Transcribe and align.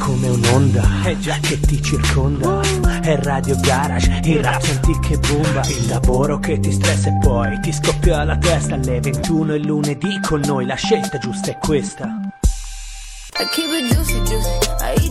come 0.00 0.28
un'onda 0.28 0.82
che 1.40 1.60
ti 1.60 1.82
circonda. 1.82 2.60
È 3.02 3.16
Radio 3.22 3.56
Garage, 3.60 4.20
il 4.24 4.42
rap 4.42 4.62
senti 4.62 4.98
che 4.98 5.18
bomba. 5.18 5.60
Il 5.66 5.88
lavoro 5.88 6.38
che 6.38 6.58
ti 6.58 6.72
stressa 6.72 7.08
e 7.08 7.18
poi 7.20 7.60
ti 7.60 7.70
scoppia 7.70 8.24
la 8.24 8.36
testa. 8.38 8.74
Alle 8.74 9.00
21 9.00 9.54
e 9.54 9.58
lunedì 9.58 10.18
con 10.20 10.40
noi 10.44 10.64
la 10.64 10.74
scelta 10.74 11.18
giusta 11.18 11.50
è 11.50 11.58
questa. 11.58 12.06
I 13.38 13.46
keep 13.52 13.70
it 13.72 13.94
juicy, 13.94 14.22
juicy. 14.24 14.48
I 14.80 15.10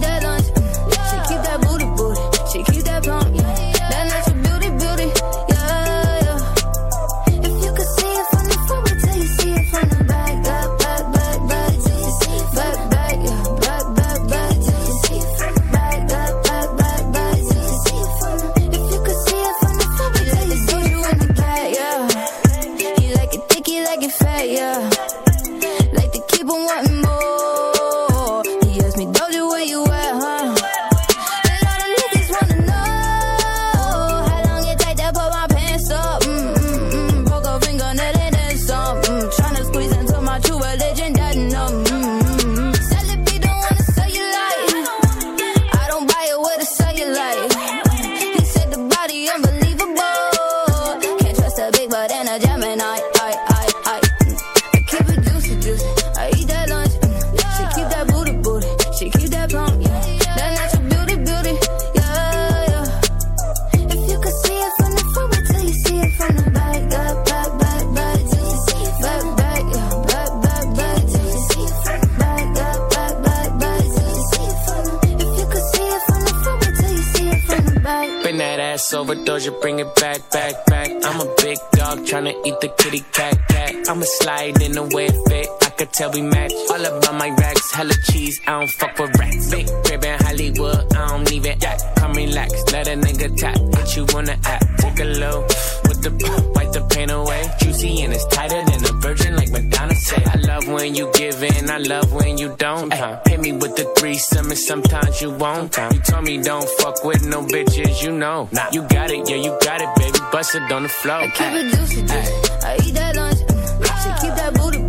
that 79.06 79.18
ass 79.18 79.40
over, 79.40 79.50
Doja, 79.50 79.62
bring 79.62 79.80
it 79.80 79.96
back, 79.96 80.30
back, 80.32 80.66
back. 80.66 80.92
I'm 81.04 81.22
a 81.22 81.36
big 81.38 81.58
dog 81.72 82.00
tryna 82.00 82.34
eat 82.46 82.60
the 82.62 82.70
kitty 82.78 83.04
cat, 83.12 83.38
cat. 83.48 83.76
I'ma 83.88 84.04
slide 84.06 84.62
in 84.62 84.74
the 84.74 84.84
way 84.84 85.08
it 85.08 85.30
fit. 85.30 85.59
I 85.80 85.84
could 85.84 85.94
tell 85.94 86.12
we 86.12 86.22
match. 86.22 86.52
All 86.72 86.86
about 86.86 87.16
my 87.16 87.30
racks, 87.30 87.72
hella 87.72 87.94
cheese. 88.12 88.42
I 88.46 88.60
don't 88.60 88.70
fuck 88.70 89.00
with 89.00 89.18
rats. 89.18 89.50
Big 89.50 89.66
crib 89.86 90.04
in 90.04 90.20
Hollywood, 90.20 90.94
I 90.94 91.08
don't 91.08 91.32
even 91.32 91.64
act. 91.64 91.84
Come 91.96 92.12
relax, 92.16 92.52
let 92.74 92.90
a 92.90 92.96
nigga 92.98 93.34
tap. 93.38 93.56
Hit 93.56 93.96
you 93.96 94.04
on 94.18 94.26
the 94.26 94.38
app, 94.44 94.62
take 94.80 95.00
a 95.00 95.06
low 95.06 95.44
with 95.88 96.02
the 96.04 96.12
wipe 96.54 96.74
the 96.74 96.82
pain 96.94 97.10
away. 97.10 97.46
Juicy 97.62 98.02
and 98.02 98.12
it's 98.12 98.26
tighter 98.26 98.62
than 98.66 98.84
a 98.84 99.00
virgin, 99.00 99.38
like 99.38 99.52
Madonna 99.52 99.96
said. 99.96 100.28
I 100.28 100.36
love 100.40 100.68
when 100.68 100.96
you 100.96 101.10
give 101.14 101.42
in, 101.42 101.70
I 101.70 101.78
love 101.78 102.12
when 102.12 102.38
you 102.38 102.54
don't. 102.58 102.94
Ay, 102.94 103.22
hit 103.28 103.40
me 103.40 103.54
with 103.54 103.78
the 103.78 103.86
threesome, 103.98 104.50
and 104.50 104.60
sometimes 104.60 105.22
you 105.22 105.32
won't. 105.32 105.78
You 105.78 106.00
told 106.02 106.26
me 106.26 106.44
don't 106.44 106.68
fuck 106.82 107.06
with 107.06 107.26
no 107.26 107.42
bitches, 107.44 108.04
you 108.04 108.12
know. 108.12 108.50
Nah, 108.52 108.68
you 108.74 108.82
got 108.90 109.12
it, 109.12 109.30
yeah, 109.30 109.38
you 109.38 109.58
got 109.62 109.82
it, 109.82 109.88
baby. 109.96 110.20
Bust 110.30 110.56
it 110.56 110.70
on 110.74 110.84
the 110.84 110.90
floor. 110.90 111.20
I 111.20 111.28
keep 111.30 111.54
it 111.54 111.74
juicy, 111.74 112.02
juicy. 112.02 112.34
I 112.68 112.78
eat 112.86 112.94
that 112.96 113.16
lunch. 113.16 113.40
She 113.40 114.10
keep 114.20 114.36
that 114.36 114.54
booty, 114.56 114.78
booty. 114.80 114.89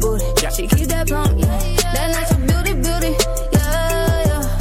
She 0.52 0.66
keep 0.66 0.88
that 0.88 1.06
plump. 1.06 1.38
Yeah. 1.38 1.46
That 1.94 2.10
natural 2.10 2.40
beauty, 2.44 2.72
beauty. 2.82 3.12
Yeah, 3.54 4.26
yeah. 4.28 4.58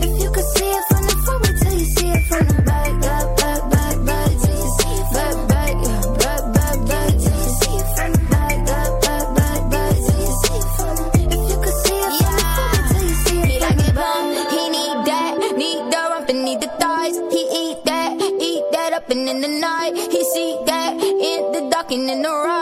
If 0.00 0.12
you 0.22 0.30
could 0.32 0.48
see 0.56 0.64
it 0.64 0.84
from 0.88 1.02
the 1.04 1.14
front, 1.24 1.40
wait 1.44 1.56
till 1.60 1.76
you 1.78 1.84
see 1.84 2.08
it 2.08 2.24
from 2.26 2.44
the 2.48 2.54
back. 2.64 2.90
Back, 3.04 3.26
back, 3.36 3.60
back, 3.70 3.96
back. 4.08 4.32
Back, 5.12 5.36
back, 5.46 5.74
yeah. 5.84 6.00
Back, 6.24 6.42
back, 6.56 6.78
back. 6.88 7.12
Back, 7.94 8.16
back, 8.32 8.90
back, 9.04 9.24
back, 9.36 9.60
back. 9.70 9.94
If 11.20 11.40
you 11.52 11.58
could 11.62 11.76
see 11.84 12.00
it 12.00 12.12
from 12.16 12.32
the 12.34 12.48
front, 12.56 12.72
wait 12.74 12.88
till 12.88 13.04
you 13.04 13.14
see 13.22 13.44
it 13.44 13.60
from 13.60 13.76
the 13.76 13.92
back. 13.92 14.24
He 14.50 14.62
need 14.72 14.98
that, 15.04 15.32
need 15.52 15.84
the 15.92 16.00
rump 16.10 16.28
and 16.32 16.40
need 16.48 16.60
the 16.64 16.68
thighs. 16.80 17.16
He 17.28 17.44
eat 17.52 17.78
that, 17.84 18.16
eat 18.40 18.64
that 18.72 18.96
up 18.96 19.10
and 19.10 19.28
in 19.28 19.40
the 19.44 19.52
night. 19.52 19.92
He 19.94 20.24
see 20.32 20.56
that 20.64 20.96
in 20.96 21.52
the 21.52 21.68
dark 21.70 21.92
and 21.92 22.08
in 22.08 22.22
the 22.22 22.32
right. 22.32 22.53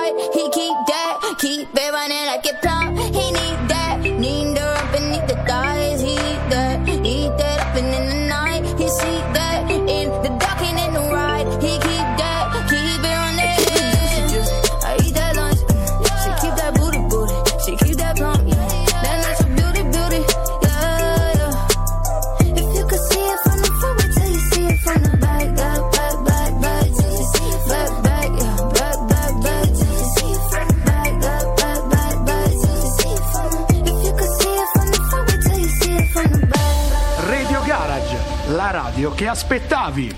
Aspettavi. 39.33 40.15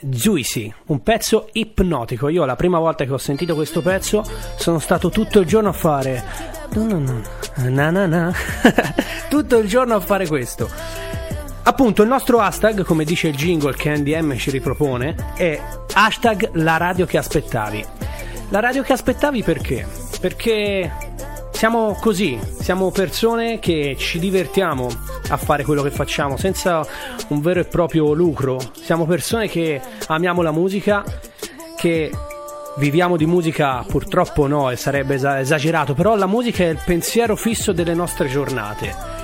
Juicy, 0.00 0.72
un 0.86 1.02
pezzo 1.02 1.48
ipnotico. 1.52 2.28
Io 2.28 2.44
la 2.44 2.54
prima 2.54 2.78
volta 2.78 3.04
che 3.04 3.12
ho 3.12 3.18
sentito 3.18 3.54
questo 3.54 3.80
pezzo 3.80 4.22
sono 4.56 4.78
stato 4.78 5.08
tutto 5.08 5.40
il 5.40 5.46
giorno 5.46 5.70
a 5.70 5.72
fare. 5.72 6.22
Na 7.56 7.90
na 7.90 8.06
na. 8.06 8.32
tutto 9.30 9.56
il 9.56 9.66
giorno 9.66 9.94
a 9.94 10.00
fare 10.00 10.26
questo. 10.26 10.68
Appunto, 11.62 12.02
il 12.02 12.08
nostro 12.08 12.40
hashtag, 12.40 12.84
come 12.84 13.04
dice 13.04 13.28
il 13.28 13.36
jingle 13.36 13.74
che 13.74 13.96
NDM 13.96 14.36
ci 14.36 14.50
ripropone, 14.50 15.14
è 15.34 15.60
hashtag 15.94 16.50
la 16.54 16.76
radio 16.76 17.06
che 17.06 17.16
aspettavi. 17.16 17.84
La 18.50 18.60
radio 18.60 18.82
che 18.82 18.92
aspettavi 18.92 19.42
perché? 19.42 19.86
Perché 20.20 21.07
siamo 21.58 21.96
così, 22.00 22.38
siamo 22.60 22.92
persone 22.92 23.58
che 23.58 23.96
ci 23.98 24.20
divertiamo 24.20 24.86
a 25.30 25.36
fare 25.36 25.64
quello 25.64 25.82
che 25.82 25.90
facciamo 25.90 26.36
senza 26.36 26.86
un 27.30 27.40
vero 27.40 27.58
e 27.58 27.64
proprio 27.64 28.12
lucro. 28.12 28.60
Siamo 28.80 29.06
persone 29.06 29.48
che 29.48 29.80
amiamo 30.06 30.40
la 30.42 30.52
musica, 30.52 31.02
che 31.76 32.12
viviamo 32.76 33.16
di 33.16 33.26
musica, 33.26 33.84
purtroppo 33.88 34.46
no, 34.46 34.70
e 34.70 34.76
sarebbe 34.76 35.14
esa- 35.14 35.40
esagerato, 35.40 35.94
però 35.94 36.14
la 36.14 36.28
musica 36.28 36.62
è 36.62 36.68
il 36.68 36.80
pensiero 36.84 37.34
fisso 37.34 37.72
delle 37.72 37.92
nostre 37.92 38.28
giornate. 38.28 39.17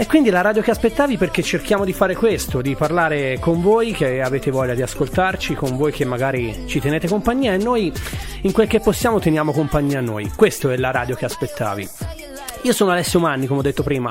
E 0.00 0.06
quindi 0.06 0.30
la 0.30 0.40
radio 0.40 0.62
che 0.62 0.70
aspettavi 0.70 1.18
perché 1.18 1.42
cerchiamo 1.42 1.84
di 1.84 1.92
fare 1.92 2.14
questo, 2.14 2.62
di 2.62 2.74
parlare 2.74 3.38
con 3.38 3.60
voi 3.60 3.92
che 3.92 4.22
avete 4.22 4.50
voglia 4.50 4.72
di 4.72 4.80
ascoltarci, 4.80 5.54
con 5.54 5.76
voi 5.76 5.92
che 5.92 6.06
magari 6.06 6.64
ci 6.64 6.80
tenete 6.80 7.06
compagnia 7.06 7.52
e 7.52 7.58
noi 7.58 7.92
in 8.40 8.50
quel 8.52 8.66
che 8.66 8.80
possiamo 8.80 9.18
teniamo 9.18 9.52
compagnia 9.52 9.98
a 9.98 10.00
noi. 10.00 10.32
Questo 10.34 10.70
è 10.70 10.78
la 10.78 10.90
radio 10.90 11.14
che 11.16 11.26
aspettavi. 11.26 11.86
Io 12.62 12.72
sono 12.72 12.92
Alessio 12.92 13.20
Manni, 13.20 13.46
come 13.46 13.60
ho 13.60 13.62
detto 13.62 13.82
prima. 13.82 14.10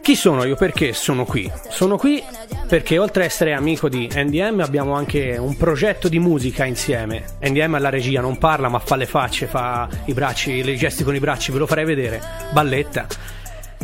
Chi 0.00 0.14
sono 0.14 0.44
io? 0.44 0.54
Perché 0.54 0.92
sono 0.92 1.24
qui? 1.24 1.50
Sono 1.68 1.96
qui 1.96 2.22
perché 2.68 2.96
oltre 2.98 3.24
a 3.24 3.26
essere 3.26 3.54
amico 3.54 3.88
di 3.88 4.08
NDM 4.14 4.60
abbiamo 4.60 4.94
anche 4.94 5.36
un 5.36 5.56
progetto 5.56 6.08
di 6.08 6.20
musica 6.20 6.64
insieme. 6.64 7.24
NDM 7.42 7.74
alla 7.74 7.90
regia 7.90 8.20
non 8.20 8.38
parla 8.38 8.68
ma 8.68 8.78
fa 8.78 8.94
le 8.94 9.06
facce, 9.06 9.46
fa 9.46 9.88
i 10.04 10.12
bracci, 10.12 10.52
i 10.52 10.76
gesti 10.76 11.02
con 11.02 11.16
i 11.16 11.18
bracci, 11.18 11.50
ve 11.50 11.58
lo 11.58 11.66
farei 11.66 11.84
vedere. 11.84 12.22
Balletta. 12.52 13.34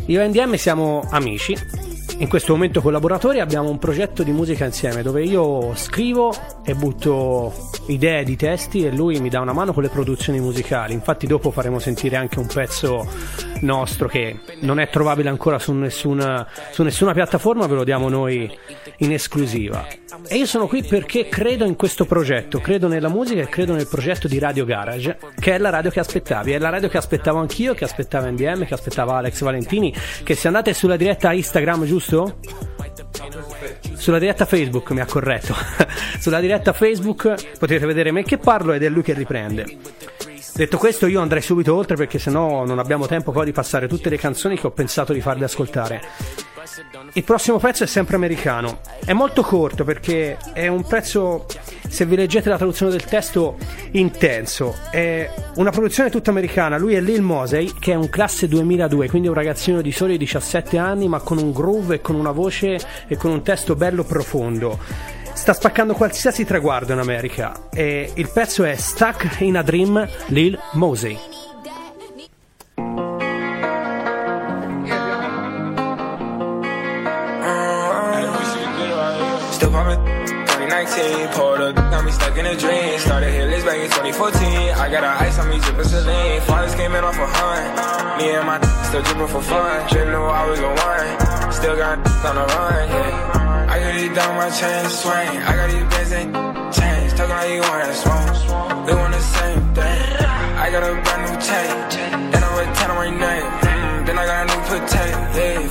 Io 0.07 0.21
e 0.21 0.27
NDM 0.27 0.55
siamo 0.55 1.07
amici, 1.11 1.57
in 2.19 2.29
questo 2.29 2.53
momento 2.53 2.81
collaboratori, 2.81 3.41
abbiamo 3.41 3.71
un 3.71 3.79
progetto 3.79 4.23
di 4.23 4.33
musica 4.33 4.65
insieme 4.65 5.03
dove 5.03 5.23
io 5.25 5.75
scrivo 5.77 6.33
e 6.65 6.75
butto 6.75 7.53
idee 7.87 8.25
di 8.25 8.37
testi 8.37 8.85
e 8.85 8.93
lui 8.93 9.21
mi 9.21 9.29
dà 9.29 9.41
una 9.41 9.53
mano 9.53 9.73
con 9.73 9.83
le 9.83 9.89
produzioni 9.89 10.41
musicali. 10.41 10.93
Infatti 10.93 11.27
dopo 11.27 11.51
faremo 11.51 11.79
sentire 11.79 12.17
anche 12.17 12.39
un 12.39 12.47
pezzo 12.47 13.07
nostro 13.61 14.09
che 14.09 14.41
non 14.61 14.79
è 14.79 14.89
trovabile 14.89 15.29
ancora 15.29 15.59
su 15.59 15.73
nessuna, 15.73 16.47
su 16.71 16.83
nessuna 16.83 17.13
piattaforma, 17.13 17.67
ve 17.67 17.75
lo 17.75 17.85
diamo 17.85 18.09
noi 18.09 18.51
in 18.99 19.13
esclusiva. 19.13 19.87
E 20.29 20.37
io 20.37 20.47
sono 20.47 20.67
qui 20.67 20.83
perché 20.83 21.29
credo 21.29 21.65
in 21.65 21.77
questo 21.77 22.05
progetto, 22.05 22.61
credo 22.61 22.89
nella 22.89 23.09
musica 23.09 23.41
e 23.41 23.49
credo 23.49 23.75
nel 23.75 23.89
progetto 23.89 24.29
di 24.29 24.39
Radio 24.39 24.65
Garage, 24.65 25.19
che 25.39 25.55
è 25.55 25.59
la 25.59 25.71
radio 25.71 25.91
che 25.91 26.01
aspettavi, 26.01 26.53
è 26.53 26.59
la 26.59 26.71
radio 26.71 26.89
che 26.89 26.99
aspettavo 26.99 27.39
anch'io, 27.39 27.75
che 27.75 27.85
aspettava 27.85 28.31
NDM, 28.31 28.65
che 28.65 28.75
aspettava 28.75 29.17
Alex 29.17 29.43
Valentini, 29.43 29.95
che 30.23 30.35
se 30.35 30.47
andate 30.47 30.75
sulla 30.75 30.97
diretta 30.97 31.33
Instagram, 31.33 31.85
giusto? 31.85 32.39
Sulla 33.95 34.19
diretta 34.19 34.45
Facebook 34.45 34.91
mi 34.91 35.01
ha 35.01 35.07
corretto. 35.07 35.55
sulla 36.19 36.41
diretta 36.41 36.73
Facebook 36.73 37.57
potete 37.59 37.87
vedere 37.87 38.11
me 38.13 38.23
che 38.23 38.39
parlo 38.39 38.73
ed 38.73 38.83
è 38.83 38.89
lui 38.89 39.03
che 39.03 39.13
riprende. 39.13 39.79
Detto 40.55 40.77
questo, 40.77 41.07
io 41.07 41.21
andrei 41.21 41.41
subito 41.41 41.75
oltre 41.75 41.97
perché 41.97 42.19
sennò 42.19 42.65
non 42.67 42.79
abbiamo 42.79 43.07
tempo 43.07 43.33
poi 43.33 43.47
di 43.47 43.53
passare 43.53 43.89
tutte 43.89 44.11
le 44.11 44.19
canzoni 44.19 44.59
che 44.59 44.67
ho 44.67 44.71
pensato 44.71 45.13
di 45.13 45.21
farvi 45.21 45.45
ascoltare. 45.45 46.01
Il 47.15 47.25
prossimo 47.25 47.59
pezzo 47.59 47.85
è 47.85 47.87
sempre 47.87 48.17
americano. 48.17 48.81
È 49.05 49.13
molto 49.13 49.43
corto 49.43 49.85
perché 49.85 50.39
è 50.55 50.69
un 50.69 50.85
pezzo, 50.85 51.47
se 51.89 52.07
vi 52.07 52.17
leggete 52.17 52.49
la 52.49 52.57
traduzione 52.57 52.93
del 52.93 53.05
testo, 53.05 53.59
intenso. 53.91 54.77
È 54.91 55.31
una 55.57 55.71
produzione 55.71 56.09
tutta 56.09 56.31
americana. 56.31 56.79
Lui 56.79 56.95
è 56.95 57.01
Lil 57.01 57.21
Mosey, 57.21 57.73
che 57.79 57.93
è 57.93 57.95
un 57.95 58.09
classe 58.09 58.49
2002, 58.49 59.09
quindi 59.09 59.29
un 59.29 59.35
ragazzino 59.35 59.83
di 59.83 59.93
soli 59.93 60.17
17 60.17 60.79
anni, 60.79 61.09
ma 61.09 61.21
con 61.21 61.39
un 61.39 61.53
groove 61.53 61.97
e 61.97 62.01
con 62.01 62.15
una 62.15 62.33
voce 62.33 62.79
e 63.07 63.17
con 63.17 63.31
un 63.31 63.43
testo 63.43 63.75
bello 63.75 64.05
profondo. 64.05 64.79
Sta 65.35 65.53
spaccando 65.53 65.95
qualsiasi 65.95 66.45
traguardo 66.45 66.93
in 66.93 67.01
America. 67.01 67.69
E 67.71 68.13
il 68.15 68.31
pezzo 68.33 68.65
è 68.65 68.75
Stuck 68.77 69.41
in 69.41 69.57
a 69.57 69.63
Dream, 69.63 70.09
Lil 70.29 70.59
Mosey. 70.73 71.32
2019, 81.03 81.35
pulled 81.35 81.61
up, 81.61 81.75
got 81.75 82.05
me 82.05 82.13
stuck 82.13 82.37
in 82.37 82.47
a 82.47 82.57
dream. 82.57 82.99
Started 82.99 83.31
hit 83.31 83.49
list 83.49 83.67
back 83.67 83.79
in 83.79 83.91
2014. 83.91 84.71
I 84.79 84.91
got 84.91 85.05
a 85.05 85.11
ice 85.25 85.39
on 85.39 85.49
me, 85.51 85.59
drippin' 85.59 85.85
saline. 85.85 86.41
Fathers 86.43 86.75
came 86.75 86.95
in 86.95 87.05
off 87.05 87.19
a 87.19 87.27
hunt. 87.27 88.19
Me 88.19 88.31
and 88.31 88.47
my 88.47 88.61
still 88.87 89.03
drippin' 89.03 89.29
for 89.29 89.43
fun. 89.43 89.89
Didn't 89.91 90.13
know 90.13 90.27
I 90.27 90.47
was 90.49 90.61
the 90.61 90.69
one. 90.69 91.53
Still 91.53 91.77
got 91.77 91.99
on 91.99 92.35
the 92.37 92.47
run, 92.55 92.89
yeah. 92.89 93.69
I 93.73 93.79
got 93.81 93.93
these 93.95 94.15
down 94.15 94.37
my 94.37 94.51
chain 94.51 94.85
swing. 94.89 95.35
I 95.43 95.53
got 95.59 95.69
these 95.71 95.87
bands 95.91 96.13
ain't 96.13 96.33
change. 96.77 97.11
Talking 97.19 97.37
like 97.37 97.51
you 97.51 97.63
want 97.63 97.85
to 97.87 97.95
smoke. 97.95 98.87
We 98.87 98.93
want 98.95 99.13
the 99.13 99.21
same 99.21 99.63
thing. 99.75 100.03
I 100.63 100.71
got 100.71 100.83
a 100.83 100.93
brand 101.03 101.23
new 101.27 101.37
chain. 101.43 101.71
Then 102.31 102.43
I'm 102.45 102.55
a 102.59 102.65
10 102.75 102.91
on 102.91 102.97
my 102.97 103.11
name. 103.11 103.49
Then 104.07 104.17
I 104.19 104.25
got 104.27 104.39
a 104.43 104.47
new 104.51 104.61
potato. 104.71 105.19
Yeah, 105.35 105.69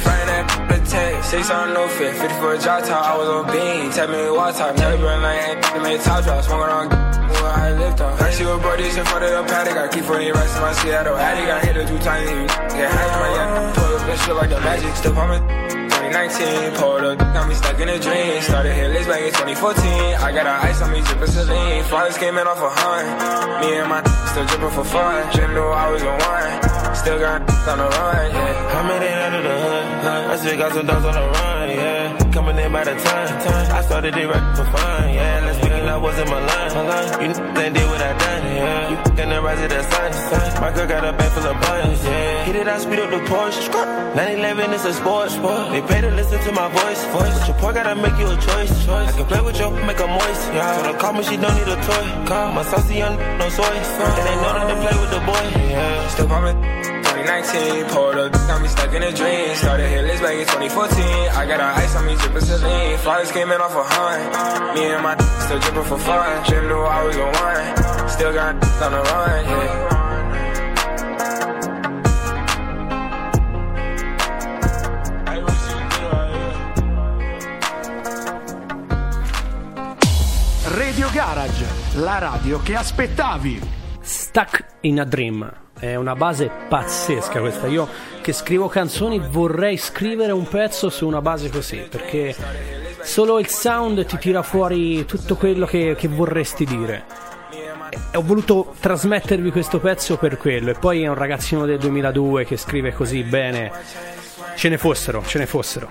potato. 0.92 1.22
Six 1.22 1.50
on 1.50 1.74
no 1.74 1.88
fit. 1.88 2.16
50 2.16 2.40
for 2.40 2.54
a 2.54 2.60
drop 2.60 2.84
top. 2.84 3.06
I 3.06 3.18
was 3.18 3.28
on 3.28 3.48
bean. 3.48 3.92
Tell 3.92 4.08
me 4.08 4.30
what 4.32 4.56
top. 4.56 4.76
Never 4.76 4.98
been 4.98 5.22
like 5.22 5.42
ain't 5.48 5.64
to 5.64 5.80
make 5.82 6.02
top 6.04 6.24
drop. 6.24 6.44
Smoking 6.44 6.72
on 6.72 6.88
where 6.90 7.52
I 7.52 7.72
lift 7.74 8.02
off. 8.02 8.22
I 8.22 8.32
see 8.32 8.46
what 8.46 8.62
brothers 8.62 8.98
in 8.98 9.06
front 9.06 9.24
of 9.24 9.32
the 9.32 9.44
paddock. 9.52 9.78
I 9.78 9.88
keep 9.88 10.04
40 10.04 10.32
racks 10.32 10.56
in 10.56 10.62
my 10.62 10.74
Seattle 10.74 11.16
attic. 11.16 11.48
I 11.50 11.60
hit 11.66 11.78
it 11.78 11.88
two 11.88 12.00
times. 12.00 12.30
and 12.30 12.48
Get 12.76 12.92
high 12.92 13.08
in 13.08 13.20
my 13.24 13.30
yacht. 13.36 13.76
Pull 13.76 13.96
up 13.96 14.06
this 14.06 14.26
shit 14.26 14.36
like 14.36 14.50
the 14.50 14.60
magic. 14.60 14.96
Still 14.96 15.14
pumping. 15.14 15.44
2019, 16.12 16.76
pulled 16.76 17.04
up, 17.06 17.18
got 17.20 17.48
me 17.48 17.54
stuck 17.56 17.80
in 17.80 17.88
a 17.88 17.98
dream. 18.00 18.42
Started 18.42 18.74
hit 18.74 18.92
list 18.92 19.08
back 19.08 19.22
in 19.22 19.32
2014. 19.32 20.20
I 20.20 20.34
got 20.34 20.46
a 20.46 20.68
ice 20.68 20.82
on 20.82 20.92
me, 20.92 21.00
drippin' 21.00 21.28
saline. 21.28 21.84
Fathers 21.86 22.18
came 22.18 22.38
in 22.38 22.48
off 22.48 22.58
a 22.58 22.68
hunt. 22.68 23.64
Me 23.64 23.78
and 23.78 23.88
my 23.88 24.04
still 24.28 24.44
drippin' 24.46 24.72
for 24.72 24.84
fun. 24.84 25.24
Didn't 25.32 25.54
know 25.54 25.70
I 25.70 25.90
was 25.92 26.02
the 26.02 26.10
one. 26.10 26.96
Still 26.96 27.20
got 27.20 27.48
on 27.70 27.78
the 27.78 27.88
run, 27.88 28.32
yeah. 28.34 28.76
I 28.76 28.88
made 28.90 29.06
it 29.08 29.34
of 29.36 29.44
the 29.44 29.56
hood. 29.62 29.81
I 30.04 30.36
still 30.36 30.58
got 30.58 30.74
some 30.74 30.88
dogs 30.88 31.06
on 31.06 31.14
the 31.14 31.22
run, 31.22 31.70
yeah. 31.70 32.32
Coming 32.32 32.58
in 32.58 32.72
by 32.72 32.84
the 32.84 32.96
time. 32.96 33.28
time. 33.46 33.72
I 33.72 33.82
started 33.82 34.18
it 34.18 34.28
right 34.28 34.58
for 34.58 34.66
fun, 34.66 35.14
yeah. 35.14 35.46
Let's 35.46 35.58
speaking, 35.60 35.88
I 35.88 35.98
wasn't 35.98 36.30
my 36.30 36.40
line. 36.40 36.72
You 37.22 37.30
ain't 37.30 37.76
did 37.76 37.86
what 37.86 38.02
I 38.02 38.18
done, 38.18 38.44
yeah. 38.56 38.90
You 38.90 39.16
gonna 39.16 39.42
rise 39.42 39.62
to 39.62 39.68
the 39.68 39.84
sun. 39.84 40.62
My 40.62 40.72
girl 40.74 40.88
got 40.88 41.06
a 41.06 41.14
bag 41.14 41.32
full 41.32 41.46
of 41.46 41.62
buns, 41.62 42.04
yeah. 42.04 42.46
Hit 42.46 42.56
it, 42.56 42.68
I 42.68 42.80
speed 42.80 43.00
up 43.00 43.12
the 43.12 43.22
Porsche. 43.30 43.70
911 44.16 44.74
is 44.74 44.86
a 44.86 44.94
sport, 44.94 45.30
sport. 45.30 45.72
They 45.72 45.82
pay 45.82 46.02
to 46.02 46.12
listen 46.12 46.40
to 46.40 46.52
my 46.52 46.68
voice, 46.70 47.06
voice. 47.14 47.38
But 47.38 47.48
your 47.48 47.58
boy 47.62 47.74
gotta 47.74 47.96
make 47.96 48.18
you 48.18 48.26
a 48.26 48.38
choice, 48.42 48.74
choice. 48.86 49.10
I 49.10 49.12
can 49.14 49.26
play 49.26 49.42
with 49.42 49.60
you, 49.60 49.70
make 49.86 50.00
her 50.00 50.08
moist, 50.08 50.44
yeah. 50.50 50.82
So 50.82 50.92
the 50.92 50.98
call 50.98 51.14
me, 51.14 51.24
she 51.24 51.38
don't 51.38 51.54
need 51.54 51.70
a 51.70 51.78
toy. 51.78 52.06
Call 52.26 52.54
my 52.54 52.64
saucy 52.64 52.96
young, 52.96 53.18
no 53.38 53.50
soy. 53.50 53.70
And 53.70 54.26
they 54.26 54.36
know 54.42 54.52
not 54.58 54.66
to 54.66 54.76
play 54.82 54.96
with 54.98 55.12
the 55.14 55.22
boy, 55.30 55.46
yeah. 55.70 56.08
Still 56.10 56.28
pumping. 56.28 56.91
2019, 57.04 57.86
pulled 57.90 58.18
up, 58.18 58.32
got 58.32 58.62
me 58.62 58.68
stuck 58.68 58.94
in 58.94 59.04
a 59.04 59.12
dream. 59.12 59.56
Started 59.56 59.88
hit 59.90 60.04
list 60.06 60.22
back 60.22 60.36
in 60.36 60.46
2014. 60.46 61.06
I 61.36 61.46
got 61.46 61.60
a 61.60 61.68
ice 61.82 61.96
on 61.96 62.06
me, 62.06 62.16
drippin' 62.16 62.42
saline. 62.42 62.98
Fathers 63.00 63.32
came 63.32 63.52
in 63.52 63.62
off 63.62 63.76
a 63.76 63.84
hunt. 63.84 64.76
Me 64.76 64.86
and 64.86 65.04
my 65.04 65.16
still 65.46 65.60
drippin' 65.60 65.84
for 65.86 66.00
fun. 66.00 66.44
Didn't 66.48 66.70
know 66.70 66.84
I 66.84 67.04
was 67.04 67.16
the 67.16 67.26
one. 67.26 68.10
Still 68.10 68.34
got 68.34 68.56
on 68.84 68.92
the 68.92 69.02
run, 69.02 69.46
yeah. 69.46 70.02
Radio 80.74 81.10
Garage, 81.12 81.66
la 81.96 82.18
radio 82.20 82.62
che 82.62 82.76
aspettavi. 82.76 83.60
Stuck 84.02 84.66
in 84.82 85.00
a 85.00 85.06
Dream. 85.06 85.71
È 85.82 85.96
una 85.96 86.14
base 86.14 86.52
pazzesca 86.70 87.40
questa. 87.40 87.66
Io 87.66 87.88
che 88.22 88.34
scrivo 88.34 88.68
canzoni 88.68 89.18
vorrei 89.18 89.78
scrivere 89.78 90.32
un 90.32 90.48
pezzo 90.48 90.92
su 90.92 91.08
una 91.08 91.22
base 91.22 91.50
così, 91.50 91.88
perché 91.90 92.36
solo 93.02 93.40
il 93.40 93.48
sound 93.48 94.06
ti 94.06 94.20
tira 94.20 94.44
fuori 94.44 95.06
tutto 95.06 95.36
quello 95.36 95.66
che, 95.66 95.96
che 95.98 96.08
vorresti 96.08 96.66
dire. 96.66 97.06
E 97.90 98.16
ho 98.16 98.22
voluto 98.22 98.76
trasmettervi 98.80 99.50
questo 99.50 99.80
pezzo 99.80 100.18
per 100.18 100.38
quello. 100.38 100.70
E 100.70 100.76
poi 100.76 101.02
è 101.02 101.08
un 101.08 101.16
ragazzino 101.16 101.66
del 101.66 101.80
2002 101.80 102.46
che 102.46 102.58
scrive 102.58 102.94
così 102.94 103.24
bene. 103.24 103.72
Ce 104.54 104.70
ne 104.70 104.78
fossero, 104.78 105.24
ce 105.26 105.40
ne 105.40 105.48
fossero. 105.48 105.90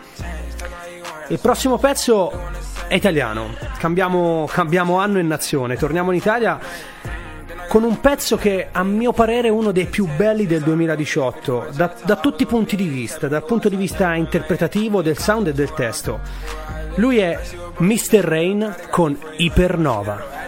Il 1.31 1.41
prossimo 1.41 1.79
pezzo 1.79 2.31
è 2.87 2.95
italiano. 2.95 3.57
Cambiamo, 3.79 4.49
cambiamo 4.49 5.01
anno 5.01 5.19
e 5.19 5.23
nazione. 5.23 5.75
Torniamo 5.75 6.13
in 6.13 6.19
Italia 6.19 6.61
con 7.71 7.85
un 7.85 8.01
pezzo 8.01 8.37
che 8.37 8.67
a 8.73 8.83
mio 8.83 9.13
parere 9.13 9.47
è 9.47 9.51
uno 9.53 9.71
dei 9.71 9.87
più 9.87 10.09
belli 10.17 10.45
del 10.45 10.61
2018, 10.63 11.69
da, 11.73 11.95
da 12.05 12.17
tutti 12.17 12.43
i 12.43 12.47
punti 12.47 12.75
di 12.75 12.89
vista, 12.89 13.29
dal 13.29 13.45
punto 13.45 13.69
di 13.69 13.77
vista 13.77 14.13
interpretativo, 14.17 15.03
del 15.03 15.17
sound 15.17 15.47
e 15.47 15.53
del 15.53 15.73
testo. 15.73 16.19
Lui 16.97 17.19
è 17.19 17.39
Mr. 17.77 18.25
Rain 18.25 18.75
con 18.91 19.17
Ipernova. 19.37 20.40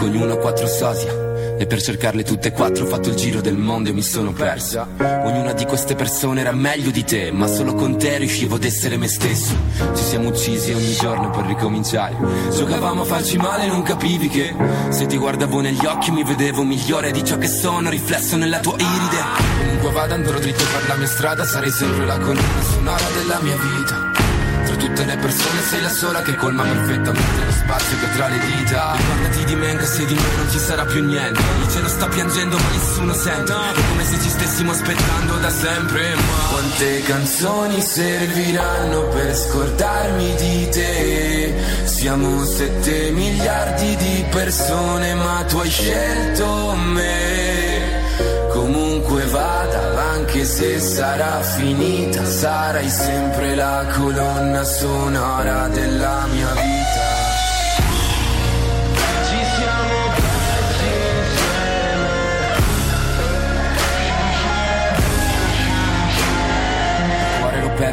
Ognuno 0.00 0.34
ha 0.34 0.36
quattro 0.36 0.66
sosia 0.66 1.32
e 1.56 1.66
per 1.66 1.80
cercarle 1.80 2.24
tutte 2.24 2.48
e 2.48 2.52
quattro 2.52 2.84
ho 2.84 2.86
fatto 2.86 3.08
il 3.08 3.14
giro 3.14 3.40
del 3.40 3.56
mondo 3.56 3.90
e 3.90 3.92
mi 3.92 4.02
sono 4.02 4.32
perso. 4.32 4.86
Ognuna 4.98 5.52
di 5.52 5.64
queste 5.64 5.94
persone 5.94 6.40
era 6.40 6.52
meglio 6.52 6.90
di 6.90 7.04
te, 7.04 7.30
ma 7.30 7.46
solo 7.46 7.74
con 7.74 7.96
te 7.96 8.18
riuscivo 8.18 8.56
ad 8.56 8.64
essere 8.64 8.96
me 8.96 9.08
stesso. 9.08 9.54
Ci 9.94 10.02
siamo 10.02 10.28
uccisi 10.28 10.72
ogni 10.72 10.94
giorno 10.94 11.30
per 11.30 11.46
ricominciare. 11.46 12.16
Giocavamo 12.54 13.02
a 13.02 13.04
farci 13.04 13.36
male 13.36 13.64
e 13.64 13.68
non 13.68 13.82
capivi 13.82 14.28
che 14.28 14.54
se 14.90 15.06
ti 15.06 15.16
guardavo 15.16 15.60
negli 15.60 15.84
occhi 15.86 16.10
mi 16.10 16.24
vedevo 16.24 16.62
migliore 16.64 17.10
di 17.12 17.24
ciò 17.24 17.38
che 17.38 17.48
sono, 17.48 17.88
riflesso 17.88 18.36
nella 18.36 18.60
tua 18.60 18.74
iride. 18.74 19.22
Comunque 19.58 19.90
vado 19.92 20.14
andrò 20.14 20.38
dritto 20.38 20.64
per 20.72 20.88
la 20.88 20.96
mia 20.96 21.06
strada, 21.06 21.44
sarei 21.44 21.70
sempre 21.70 22.04
la 22.04 22.18
colonna 22.18 22.62
sonora 22.62 23.04
della 23.16 23.40
mia 23.40 23.56
vita. 23.56 24.13
Tra 24.74 24.82
tutte 24.82 25.04
le 25.04 25.16
persone 25.18 25.62
sei 25.62 25.82
la 25.82 25.88
sola 25.88 26.22
che 26.22 26.34
colma 26.34 26.64
perfettamente 26.64 27.44
lo 27.44 27.52
spazio 27.52 27.96
che 27.96 28.10
tra 28.16 28.26
le 28.26 28.38
dita. 28.40 28.96
Ricordati 28.96 29.44
di 29.44 29.54
me 29.54 29.70
anche 29.70 29.86
se 29.86 30.04
di 30.04 30.14
me 30.14 30.36
non 30.36 30.50
ci 30.50 30.58
sarà 30.58 30.84
più 30.84 31.04
niente. 31.04 31.40
Il 31.60 31.70
cielo 31.70 31.86
sta 31.86 32.08
piangendo 32.08 32.56
ma 32.56 32.68
nessuno 32.70 33.12
sente. 33.14 33.52
È 33.52 33.88
come 33.88 34.04
se 34.04 34.20
ci 34.20 34.28
stessimo 34.28 34.72
aspettando 34.72 35.36
da 35.36 35.50
sempre 35.50 36.14
ma 36.16 36.48
Quante 36.50 37.02
canzoni 37.02 37.80
serviranno 37.80 39.02
per 39.10 39.36
scordarmi 39.36 40.34
di 40.34 40.68
te? 40.70 41.54
Siamo 41.84 42.44
sette 42.44 43.12
miliardi 43.12 43.94
di 43.94 44.24
persone 44.28 45.14
ma 45.14 45.44
tu 45.46 45.58
hai 45.58 45.70
scelto 45.70 46.74
me 46.74 47.53
anche 50.34 50.46
se 50.46 50.80
sarà 50.80 51.40
finita, 51.42 52.24
sarai 52.24 52.88
sempre 52.88 53.54
la 53.54 53.86
colonna 53.96 54.64
sonora 54.64 55.68
della 55.68 56.26
mia 56.26 56.48
vita. 56.54 56.63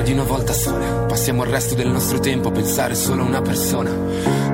Perdi 0.02 0.14
una 0.14 0.24
volta 0.24 0.52
sola. 0.52 1.06
Passiamo 1.06 1.44
il 1.44 1.52
resto 1.52 1.76
del 1.76 1.88
nostro 1.88 2.20
tempo 2.20 2.48
a 2.48 2.52
pensare 2.52 2.96
solo 2.96 3.22
a 3.22 3.26
una 3.26 3.42
persona. 3.42 3.92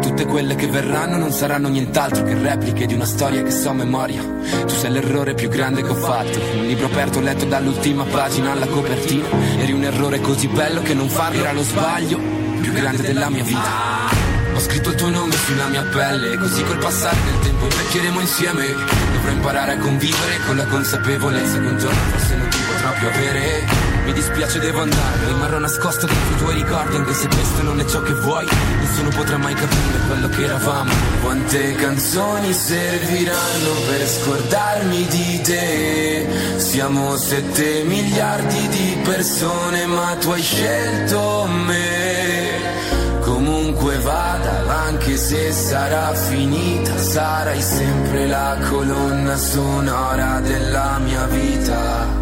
Tutte 0.02 0.26
quelle 0.26 0.56
che 0.56 0.68
verranno 0.68 1.16
non 1.16 1.32
saranno 1.32 1.70
nient'altro 1.70 2.24
che 2.24 2.34
repliche 2.34 2.86
di 2.86 2.94
una 2.94 3.06
storia 3.06 3.44
che 3.44 3.52
so 3.52 3.72
memoria. 3.72 4.22
Tu 4.66 4.74
sei 4.74 4.92
l'errore 4.92 5.36
più 5.36 5.48
grande 5.48 5.84
che 5.84 5.90
ho 5.90 5.96
fatto. 5.96 6.38
Un 6.38 6.66
libro 6.66 6.88
aperto 6.88 7.22
letto 7.22 7.46
dall'ultima 7.46 8.04
pagina 8.04 8.52
alla 8.52 8.68
copertina. 8.68 9.28
Eri 9.58 9.72
un 9.72 9.84
errore 9.84 10.20
così 10.20 10.48
bello 10.48 10.82
che 10.82 10.94
non 10.94 11.08
farlo 11.08 11.40
era 11.40 11.54
lo 11.54 11.64
sbaglio 11.64 12.20
più 12.62 12.74
grande 12.74 13.04
della 13.04 13.30
mia 13.30 13.44
vita. 13.44 14.16
Ho 14.54 14.60
scritto 14.60 14.90
il 14.90 14.96
tuo 14.96 15.10
nome 15.10 15.34
sulla 15.34 15.68
mia 15.68 15.84
pelle, 15.84 16.36
così 16.36 16.62
col 16.64 16.80
passare 16.80 17.16
del 17.24 17.40
tempo 17.40 17.64
invecchieremo 17.64 18.20
insieme. 18.20 18.66
Dovrò 19.14 19.32
imparare 19.32 19.74
a 19.74 19.78
convivere 19.78 20.40
con 20.46 20.58
la 20.58 20.66
consapevolezza 20.66 21.60
che 21.60 21.68
un 21.68 21.78
giorno 21.78 22.00
dispiace, 24.18 24.58
devo 24.60 24.82
andare, 24.82 25.28
rimarrò 25.28 25.60
nascosto 25.60 26.08
dentro 26.08 26.34
i 26.34 26.38
tuoi 26.38 26.56
ricordi, 26.56 26.96
anche 26.96 27.14
se 27.14 27.28
questo 27.28 27.62
non 27.62 27.80
è 27.80 27.86
ciò 27.86 28.02
che 28.02 28.14
vuoi. 28.14 28.48
Nessuno 28.80 29.10
potrà 29.10 29.38
mai 29.38 29.54
capire 29.54 30.00
quello 30.08 30.30
che 30.30 30.44
eravamo. 30.44 30.92
Quante 31.22 31.76
canzoni 31.76 32.52
serviranno 32.52 33.70
per 33.86 34.08
scordarmi 34.08 35.06
di 35.06 35.42
te? 35.42 36.28
Siamo 36.58 37.16
sette 37.16 37.84
miliardi 37.84 38.68
di 38.70 39.00
persone, 39.04 39.86
ma 39.86 40.16
tu 40.20 40.32
hai 40.32 40.42
scelto 40.42 41.48
me. 41.48 42.66
Comunque 43.22 44.00
vada, 44.00 44.86
anche 44.86 45.16
se 45.16 45.52
sarà 45.52 46.14
finita, 46.14 46.98
sarai 46.98 47.62
sempre 47.62 48.26
la 48.26 48.58
colonna 48.68 49.38
sonora 49.38 50.40
della 50.40 50.98
mia 51.04 51.26
vita. 51.26 52.17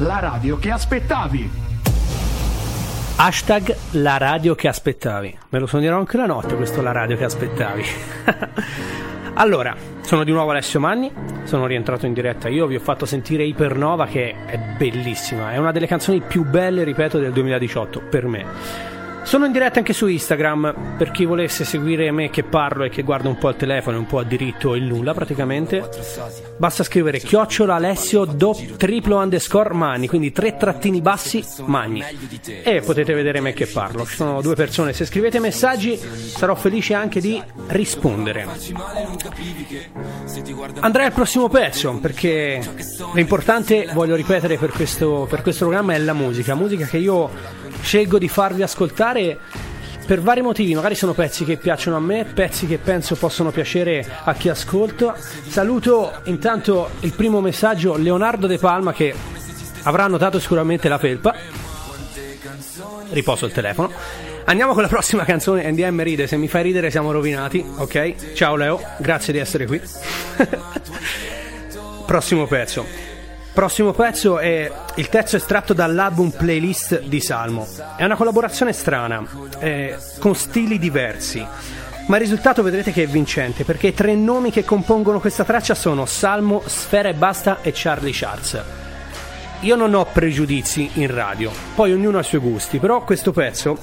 La 0.00 0.18
radio 0.18 0.56
che 0.56 0.70
aspettavi. 0.70 1.50
Hashtag 3.16 3.76
la 3.92 4.16
radio 4.16 4.54
che 4.54 4.66
aspettavi. 4.66 5.38
Me 5.50 5.58
lo 5.58 5.66
suonerò 5.66 5.98
anche 5.98 6.16
la 6.16 6.24
notte 6.24 6.56
questo 6.56 6.80
la 6.80 6.92
radio 6.92 7.18
che 7.18 7.24
aspettavi. 7.24 7.84
allora, 9.34 9.76
sono 10.00 10.24
di 10.24 10.32
nuovo 10.32 10.52
Alessio 10.52 10.80
Manni, 10.80 11.12
sono 11.44 11.66
rientrato 11.66 12.06
in 12.06 12.14
diretta 12.14 12.48
io, 12.48 12.66
vi 12.66 12.76
ho 12.76 12.80
fatto 12.80 13.04
sentire 13.04 13.44
Ipernova 13.44 14.06
che 14.06 14.46
è 14.46 14.58
bellissima, 14.58 15.52
è 15.52 15.58
una 15.58 15.70
delle 15.70 15.86
canzoni 15.86 16.22
più 16.22 16.44
belle, 16.44 16.82
ripeto, 16.82 17.18
del 17.18 17.32
2018 17.32 18.00
per 18.00 18.26
me. 18.26 18.99
Sono 19.22 19.46
in 19.46 19.52
diretta 19.52 19.78
anche 19.78 19.92
su 19.92 20.06
Instagram, 20.06 20.96
per 20.98 21.10
chi 21.12 21.24
volesse 21.24 21.64
seguire 21.64 22.10
me 22.10 22.30
che 22.30 22.42
parlo 22.42 22.84
e 22.84 22.88
che 22.88 23.02
guarda 23.02 23.28
un 23.28 23.38
po' 23.38 23.50
il 23.50 23.56
telefono 23.56 23.98
un 23.98 24.06
po' 24.06 24.18
a 24.18 24.24
diritto 24.24 24.74
il 24.74 24.82
nulla 24.82 25.14
praticamente, 25.14 25.88
basta 26.56 26.82
scrivere 26.82 27.18
chiocciola 27.18 27.76
Alessio 27.76 28.24
do 28.24 28.56
triplo 28.76 29.18
underscore 29.18 29.72
mani, 29.72 30.08
quindi 30.08 30.32
tre 30.32 30.56
trattini 30.56 31.00
bassi 31.00 31.44
magni. 31.64 32.02
E 32.62 32.80
potete 32.80 33.14
vedere 33.14 33.40
me 33.40 33.52
che 33.52 33.66
parlo. 33.66 34.04
Ci 34.04 34.16
sono 34.16 34.40
due 34.40 34.56
persone, 34.56 34.92
se 34.92 35.04
scrivete 35.04 35.38
messaggi 35.38 35.96
sarò 35.96 36.54
felice 36.56 36.94
anche 36.94 37.20
di 37.20 37.40
rispondere. 37.68 38.46
Andrei 40.80 41.06
al 41.06 41.12
prossimo 41.12 41.48
pezzo, 41.48 41.98
perché 42.00 42.60
l'importante, 43.14 43.88
voglio 43.92 44.16
ripetere 44.16 44.56
per 44.56 44.70
questo, 44.70 45.26
per 45.28 45.42
questo 45.42 45.66
programma, 45.66 45.94
è 45.94 45.98
la 45.98 46.14
musica, 46.14 46.54
musica 46.54 46.86
che 46.86 46.98
io 46.98 47.30
scelgo 47.80 48.18
di 48.18 48.28
farvi 48.28 48.62
ascoltare 48.62 49.38
per 50.06 50.20
vari 50.20 50.42
motivi, 50.42 50.74
magari 50.74 50.96
sono 50.96 51.12
pezzi 51.12 51.44
che 51.44 51.56
piacciono 51.56 51.96
a 51.96 52.00
me, 52.00 52.24
pezzi 52.24 52.66
che 52.66 52.78
penso 52.78 53.14
possono 53.14 53.52
piacere 53.52 54.04
a 54.24 54.34
chi 54.34 54.48
ascolta. 54.48 55.14
Saluto 55.46 56.12
intanto 56.24 56.90
il 57.00 57.12
primo 57.12 57.40
messaggio 57.40 57.96
Leonardo 57.96 58.48
De 58.48 58.58
Palma 58.58 58.92
che 58.92 59.14
avrà 59.84 60.08
notato 60.08 60.40
sicuramente 60.40 60.88
la 60.88 60.98
felpa. 60.98 61.32
Riposo 63.10 63.46
il 63.46 63.52
telefono. 63.52 63.92
Andiamo 64.46 64.72
con 64.72 64.82
la 64.82 64.88
prossima 64.88 65.24
canzone 65.24 65.70
NDM 65.70 66.02
ride, 66.02 66.26
se 66.26 66.36
mi 66.36 66.48
fai 66.48 66.64
ridere 66.64 66.90
siamo 66.90 67.12
rovinati, 67.12 67.64
ok? 67.76 68.32
Ciao 68.34 68.56
Leo, 68.56 68.82
grazie 68.98 69.32
di 69.32 69.38
essere 69.38 69.66
qui. 69.66 69.80
prossimo 72.04 72.48
pezzo. 72.48 73.09
Prossimo 73.52 73.92
pezzo 73.92 74.38
è 74.38 74.70
il 74.94 75.08
terzo 75.08 75.36
estratto 75.36 75.74
dall'album 75.74 76.30
playlist 76.30 77.02
di 77.02 77.20
Salmo. 77.20 77.66
È 77.96 78.04
una 78.04 78.14
collaborazione 78.14 78.72
strana, 78.72 79.22
eh, 79.58 79.96
con 80.18 80.36
stili 80.36 80.78
diversi. 80.78 81.44
Ma 82.06 82.16
il 82.16 82.22
risultato 82.22 82.62
vedrete 82.62 82.92
che 82.92 83.02
è 83.02 83.06
vincente 83.06 83.64
perché 83.64 83.88
i 83.88 83.94
tre 83.94 84.14
nomi 84.14 84.50
che 84.50 84.64
compongono 84.64 85.20
questa 85.20 85.44
traccia 85.44 85.74
sono 85.74 86.06
Salmo, 86.06 86.62
Sfera 86.64 87.08
e 87.08 87.14
Basta 87.14 87.58
e 87.60 87.72
Charlie 87.74 88.12
Charles. 88.14 88.62
Io 89.60 89.76
non 89.76 89.94
ho 89.94 90.06
pregiudizi 90.06 90.90
in 90.94 91.12
radio, 91.12 91.50
poi 91.74 91.92
ognuno 91.92 92.18
ha 92.18 92.22
i 92.22 92.24
suoi 92.24 92.40
gusti, 92.40 92.78
però 92.78 93.04
questo 93.04 93.32
pezzo 93.32 93.78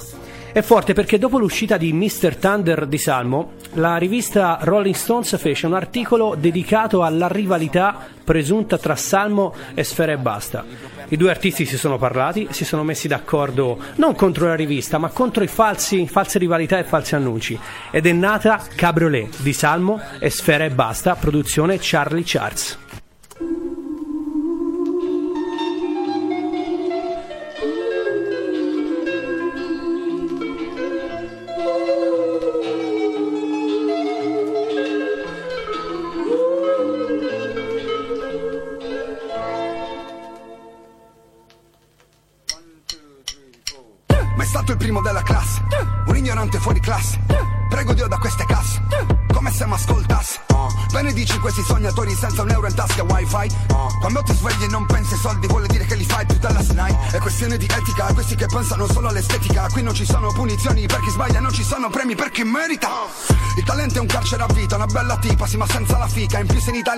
è 0.52 0.62
forte 0.62 0.94
perché 0.94 1.18
dopo 1.18 1.38
l'uscita 1.38 1.76
di 1.76 1.92
Mr. 1.92 2.36
Thunder 2.36 2.86
di 2.86 2.98
Salmo, 2.98 3.52
la 3.74 3.96
rivista 3.96 4.58
Rolling 4.62 4.94
Stones 4.94 5.36
fece 5.38 5.66
un 5.66 5.74
articolo 5.74 6.34
dedicato 6.38 7.02
alla 7.02 7.28
rivalità 7.28 7.96
presunta 8.24 8.78
tra 8.78 8.96
Salmo 8.96 9.54
e 9.74 9.84
Sfera 9.84 10.12
e 10.12 10.18
Basta. 10.18 10.64
I 11.08 11.16
due 11.16 11.30
artisti 11.30 11.64
si 11.64 11.76
sono 11.76 11.98
parlati, 11.98 12.48
si 12.50 12.64
sono 12.64 12.82
messi 12.82 13.08
d'accordo 13.08 13.78
non 13.96 14.14
contro 14.14 14.46
la 14.46 14.54
rivista, 14.54 14.98
ma 14.98 15.08
contro 15.08 15.44
i 15.44 15.48
falsi, 15.48 16.06
false 16.06 16.38
rivalità 16.38 16.78
e 16.78 16.84
falsi 16.84 17.14
annunci. 17.14 17.58
Ed 17.90 18.06
è 18.06 18.12
nata 18.12 18.62
Cabriolet 18.74 19.40
di 19.40 19.52
Salmo 19.52 20.00
e 20.18 20.30
Sfera 20.30 20.64
e 20.64 20.70
Basta, 20.70 21.14
produzione 21.14 21.78
Charlie 21.80 22.22
Charles. 22.24 22.87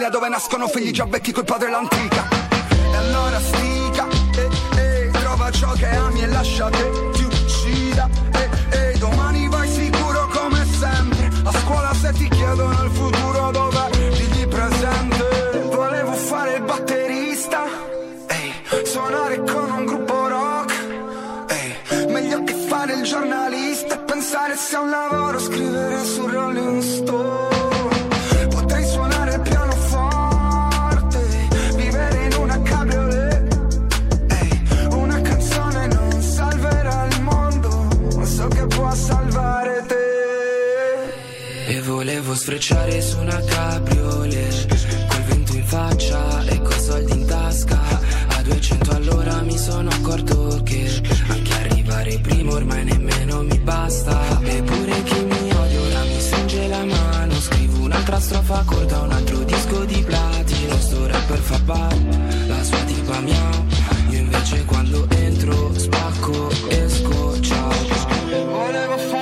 Italia 0.00 0.18
dove 0.18 0.30
nascono 0.30 0.66
figli 0.66 0.92
già 0.92 1.04
vecchi 1.04 1.30
col 1.30 1.44
padre 1.44 1.68
l'antica. 1.68 1.89
volevo 41.90 42.34
sfrecciare 42.34 43.00
su 43.02 43.18
una 43.18 43.40
cabriolet 43.40 45.06
Col 45.08 45.22
vento 45.22 45.56
in 45.56 45.64
faccia 45.64 46.44
e 46.44 46.60
coi 46.60 46.80
soldi 46.80 47.12
in 47.12 47.26
tasca. 47.26 47.80
A 48.28 48.42
200 48.42 48.90
all'ora 48.90 49.40
mi 49.42 49.58
sono 49.58 49.88
accorto 49.90 50.60
che 50.62 50.88
Anche 51.28 51.52
arrivare 51.54 52.18
primo 52.18 52.52
ormai 52.52 52.84
nemmeno 52.84 53.42
mi 53.42 53.58
basta. 53.58 54.20
Eppure 54.42 55.02
chi 55.02 55.24
mi 55.24 55.50
odia 55.52 55.80
ora 55.80 56.02
mi 56.04 56.20
stringe 56.20 56.68
la 56.68 56.84
mano. 56.84 57.34
Scrivo 57.40 57.78
un'altra 57.80 58.20
strofa 58.20 58.62
corta, 58.64 59.00
un 59.00 59.12
altro 59.12 59.38
disco 59.38 59.84
di 59.84 60.02
platino. 60.02 60.76
Sto 60.78 61.06
rapper 61.06 61.38
fa 61.38 61.58
bar, 61.60 61.96
la 62.46 62.62
sua 62.62 62.78
tipa 62.84 63.20
mia 63.20 63.50
Io 64.10 64.18
invece 64.18 64.64
quando 64.64 65.06
entro 65.10 65.72
spacco, 65.76 66.50
esco, 66.68 67.40
ciao. 67.40 67.72
Volevo 68.28 68.96
fare 68.96 69.19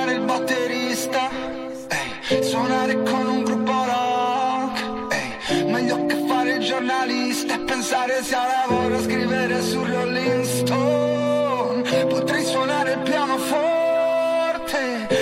pensare 7.79 8.21
sia 8.23 8.45
lavoro 8.45 9.01
scrivere 9.01 9.61
su 9.61 9.81
Rolling 9.81 10.43
Stone. 10.43 12.05
Potrei 12.07 12.43
suonare 12.43 12.91
il 12.91 12.99
pianoforte, 12.99 14.09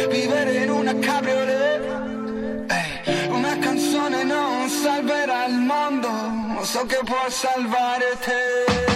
vivere 0.09 0.63
in 0.63 0.71
una 0.71 0.95
cabriolet, 0.97 2.65
ehi, 2.67 3.27
una 3.29 3.59
canzone 3.59 4.23
non 4.23 4.67
salverà 4.69 5.45
il 5.45 5.53
mondo, 5.53 6.09
so 6.63 6.83
che 6.87 6.99
può 7.05 7.29
salvare 7.29 8.17
te. 8.25 8.86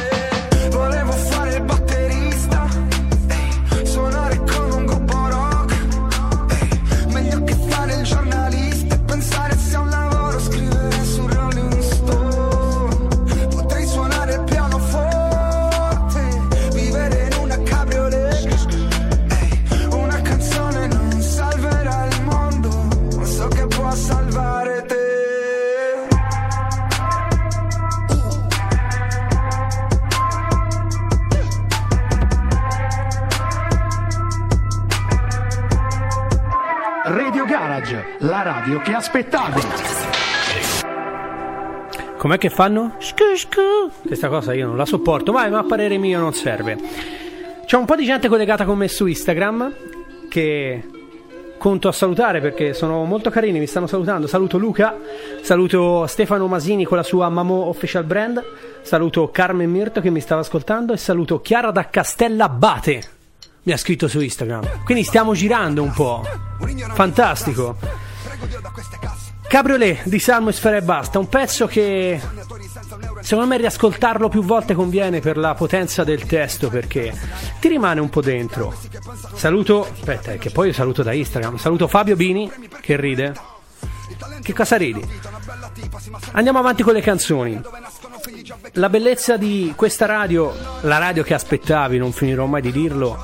Garage, 37.82 38.16
la 38.20 38.42
radio 38.44 38.80
che 38.80 38.94
aspettavi. 38.94 39.62
Com'è 42.18 42.38
che 42.38 42.50
fanno? 42.50 42.96
Scu, 43.00 43.36
scu. 43.36 43.92
Questa 44.06 44.30
cosa 44.30 44.54
io 44.54 44.68
non 44.68 44.78
la 44.78 44.86
sopporto, 44.86 45.32
ma 45.32 45.44
a 45.46 45.64
parere 45.64 45.98
mio 45.98 46.20
non 46.20 46.34
serve. 46.34 46.78
C'è 47.66 47.78
un 47.78 47.86
po' 47.86 47.96
di 47.96 48.06
gente 48.06 48.28
collegata 48.28 48.66
con 48.66 48.78
me 48.78 48.88
su 48.88 49.08
Instagram 49.08 49.74
che 50.30 50.84
conto 51.58 51.88
a 51.88 51.92
salutare 51.92 52.40
perché 52.40 52.74
sono 52.74 53.04
molto 53.04 53.32
carini, 53.32 53.60
mi 53.60 53.68
stanno 53.68 53.88
salutando. 53.88 54.28
Saluto 54.28 54.60
Luca, 54.60 54.96
saluto 55.42 56.06
Stefano 56.06 56.48
Masini 56.48 56.86
con 56.86 56.98
la 56.98 57.04
sua 57.04 57.30
Mamo 57.30 57.66
Official 57.66 58.04
Brand, 58.04 58.44
saluto 58.84 59.30
Carmen 59.32 59.70
Mirto 59.70 60.02
che 60.02 60.12
mi 60.12 60.22
stava 60.22 60.42
ascoltando 60.42 60.94
e 60.94 60.98
saluto 60.98 61.42
Chiara 61.42 61.72
da 61.72 61.90
Castellabate. 61.90 63.21
Mi 63.64 63.74
ha 63.74 63.78
scritto 63.78 64.08
su 64.08 64.20
Instagram. 64.20 64.84
Quindi 64.84 65.04
stiamo 65.04 65.34
girando 65.34 65.84
un 65.84 65.92
po'. 65.92 66.26
Fantastico. 66.94 67.78
Cabriolet 69.48 70.08
di 70.08 70.18
Salmo 70.18 70.50
e 70.50 70.54
Sfera 70.54 70.78
e 70.78 70.82
Basta, 70.82 71.20
un 71.20 71.28
pezzo 71.28 71.68
che 71.68 72.20
secondo 73.20 73.50
me 73.50 73.58
riascoltarlo 73.58 74.30
più 74.30 74.44
volte 74.44 74.74
conviene 74.74 75.20
per 75.20 75.36
la 75.36 75.54
potenza 75.56 76.06
del 76.06 76.26
testo 76.26 76.70
perché 76.70 77.14
ti 77.60 77.68
rimane 77.68 78.00
un 78.00 78.10
po' 78.10 78.22
dentro. 78.22 78.74
Saluto, 79.36 79.86
aspetta, 79.92 80.32
che 80.36 80.52
poi 80.52 80.72
saluto 80.72 81.04
da 81.04 81.12
Instagram, 81.12 81.58
saluto 81.58 81.90
Fabio 81.90 82.16
Bini 82.16 82.50
che 82.80 82.96
ride. 82.96 83.34
Che 84.42 84.54
cosa 84.54 84.78
ridi? 84.78 85.06
Andiamo 86.32 86.60
avanti 86.60 86.82
con 86.82 86.94
le 86.94 87.02
canzoni. 87.02 87.62
La 88.74 88.90
bellezza 88.90 89.36
di 89.36 89.74
questa 89.76 90.06
radio, 90.06 90.54
la 90.82 90.98
radio 90.98 91.24
che 91.24 91.34
aspettavi, 91.34 91.98
non 91.98 92.14
finirò 92.14 92.46
mai 92.46 92.62
di 92.62 92.72
dirlo, 92.72 93.22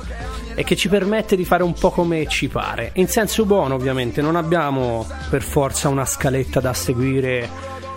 è 0.58 0.64
che 0.64 0.74
ci 0.74 0.88
permette 0.88 1.36
di 1.36 1.44
fare 1.44 1.62
un 1.62 1.72
po' 1.72 1.92
come 1.92 2.26
ci 2.26 2.48
pare. 2.48 2.90
In 2.94 3.06
senso 3.06 3.44
buono, 3.44 3.76
ovviamente, 3.76 4.20
non 4.20 4.34
abbiamo 4.34 5.06
per 5.30 5.40
forza 5.40 5.88
una 5.88 6.04
scaletta 6.04 6.58
da 6.58 6.72
seguire 6.72 7.48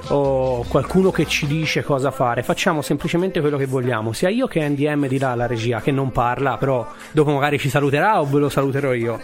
o 0.09 0.63
qualcuno 0.67 1.09
che 1.09 1.25
ci 1.25 1.47
dice 1.47 1.83
cosa 1.83 2.11
fare, 2.11 2.43
facciamo 2.43 2.83
semplicemente 2.83 3.39
quello 3.39 3.57
che 3.57 3.65
vogliamo, 3.65 4.13
sia 4.13 4.29
io 4.29 4.45
che 4.45 4.67
NDM 4.67 5.07
di 5.07 5.17
là 5.17 5.33
la 5.33 5.47
regia 5.47 5.81
che 5.81 5.89
non 5.89 6.11
parla, 6.11 6.57
però 6.57 6.87
dopo 7.11 7.31
magari 7.31 7.57
ci 7.57 7.67
saluterà 7.67 8.21
o 8.21 8.25
ve 8.25 8.37
lo 8.37 8.49
saluterò 8.49 8.93
io. 8.93 9.19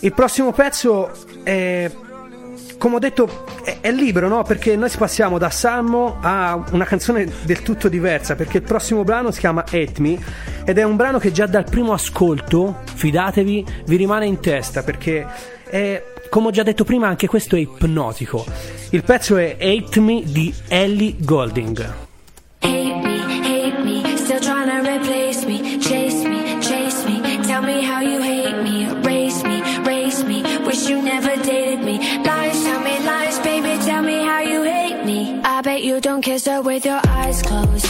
Il 0.00 0.12
prossimo 0.14 0.52
pezzo 0.52 1.10
è 1.42 1.90
come 2.78 2.96
ho 2.96 2.98
detto, 2.98 3.44
è, 3.62 3.78
è 3.80 3.92
libero, 3.92 4.28
no? 4.28 4.42
Perché 4.42 4.76
noi 4.76 4.90
passiamo 4.96 5.38
da 5.38 5.50
Salmo 5.50 6.18
a 6.20 6.64
una 6.72 6.84
canzone 6.84 7.30
del 7.42 7.62
tutto 7.62 7.88
diversa. 7.88 8.34
Perché 8.34 8.58
il 8.58 8.62
prossimo 8.62 9.04
brano 9.04 9.30
si 9.30 9.40
chiama 9.40 9.64
Me 9.98 10.18
ed 10.64 10.78
è 10.78 10.82
un 10.82 10.96
brano 10.96 11.18
che 11.18 11.32
già 11.32 11.46
dal 11.46 11.64
primo 11.64 11.92
ascolto, 11.92 12.80
fidatevi, 12.94 13.64
vi 13.86 13.96
rimane 13.96 14.26
in 14.26 14.40
testa. 14.40 14.82
Perché 14.82 15.26
è, 15.68 16.02
come 16.28 16.48
ho 16.48 16.50
già 16.50 16.62
detto 16.62 16.84
prima, 16.84 17.08
anche 17.08 17.26
questo 17.26 17.56
è 17.56 17.60
ipnotico. 17.60 18.44
Il 18.90 19.02
pezzo 19.02 19.36
è 19.36 19.56
Hate 19.58 20.00
Me 20.00 20.22
di 20.24 20.52
Ellie 20.68 21.14
Golding. 21.18 21.94
Hate 22.60 22.94
me, 23.02 23.20
hate 23.42 23.82
me, 23.82 24.16
still 24.16 24.40
trying 24.40 24.68
to 24.68 24.88
replace 24.88 25.25
you 35.96 36.02
don't 36.02 36.20
kiss 36.20 36.44
her 36.46 36.60
with 36.60 36.84
your 36.84 37.00
eyes 37.08 37.40
closed. 37.40 37.86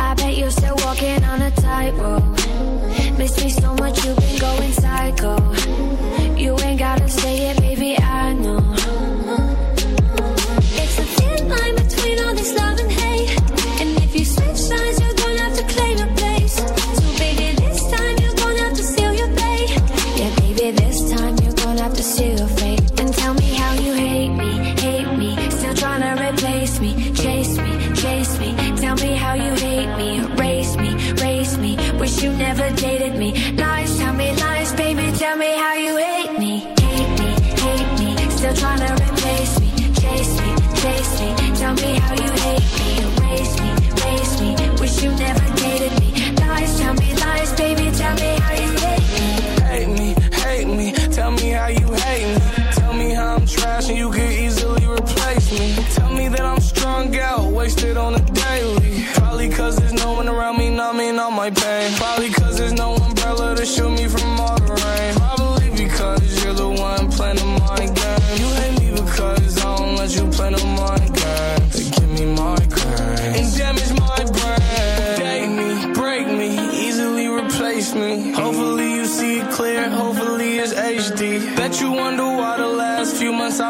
I 0.00 0.14
bet 0.14 0.36
you're 0.36 0.50
still 0.50 0.74
walking 0.78 1.22
on 1.22 1.40
a 1.40 1.50
tightrope. 1.52 2.24
Miss 3.18 3.44
me 3.44 3.50
so 3.50 3.72
much, 3.74 4.04
you've 4.04 4.16
been 4.16 4.38
going 4.40 4.72
psycho. 4.72 5.36
You 6.34 6.58
ain't 6.58 6.80
gotta 6.80 7.08
say 7.08 7.50
it, 7.50 7.59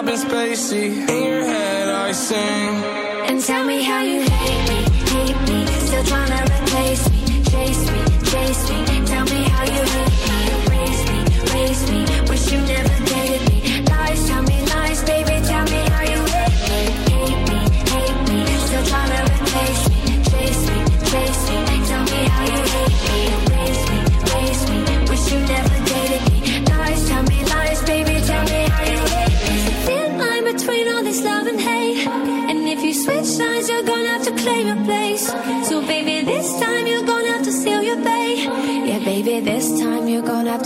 I've 0.01 0.07
been 0.07 0.17
spacey. 0.17 1.11
In 1.11 1.25
your 1.25 1.45
head 1.45 1.89
I 1.91 2.13
sing. 2.13 2.39
And 3.29 3.39
tell 3.39 3.67
me 3.67 3.83
how 3.83 4.01
you 4.01 4.30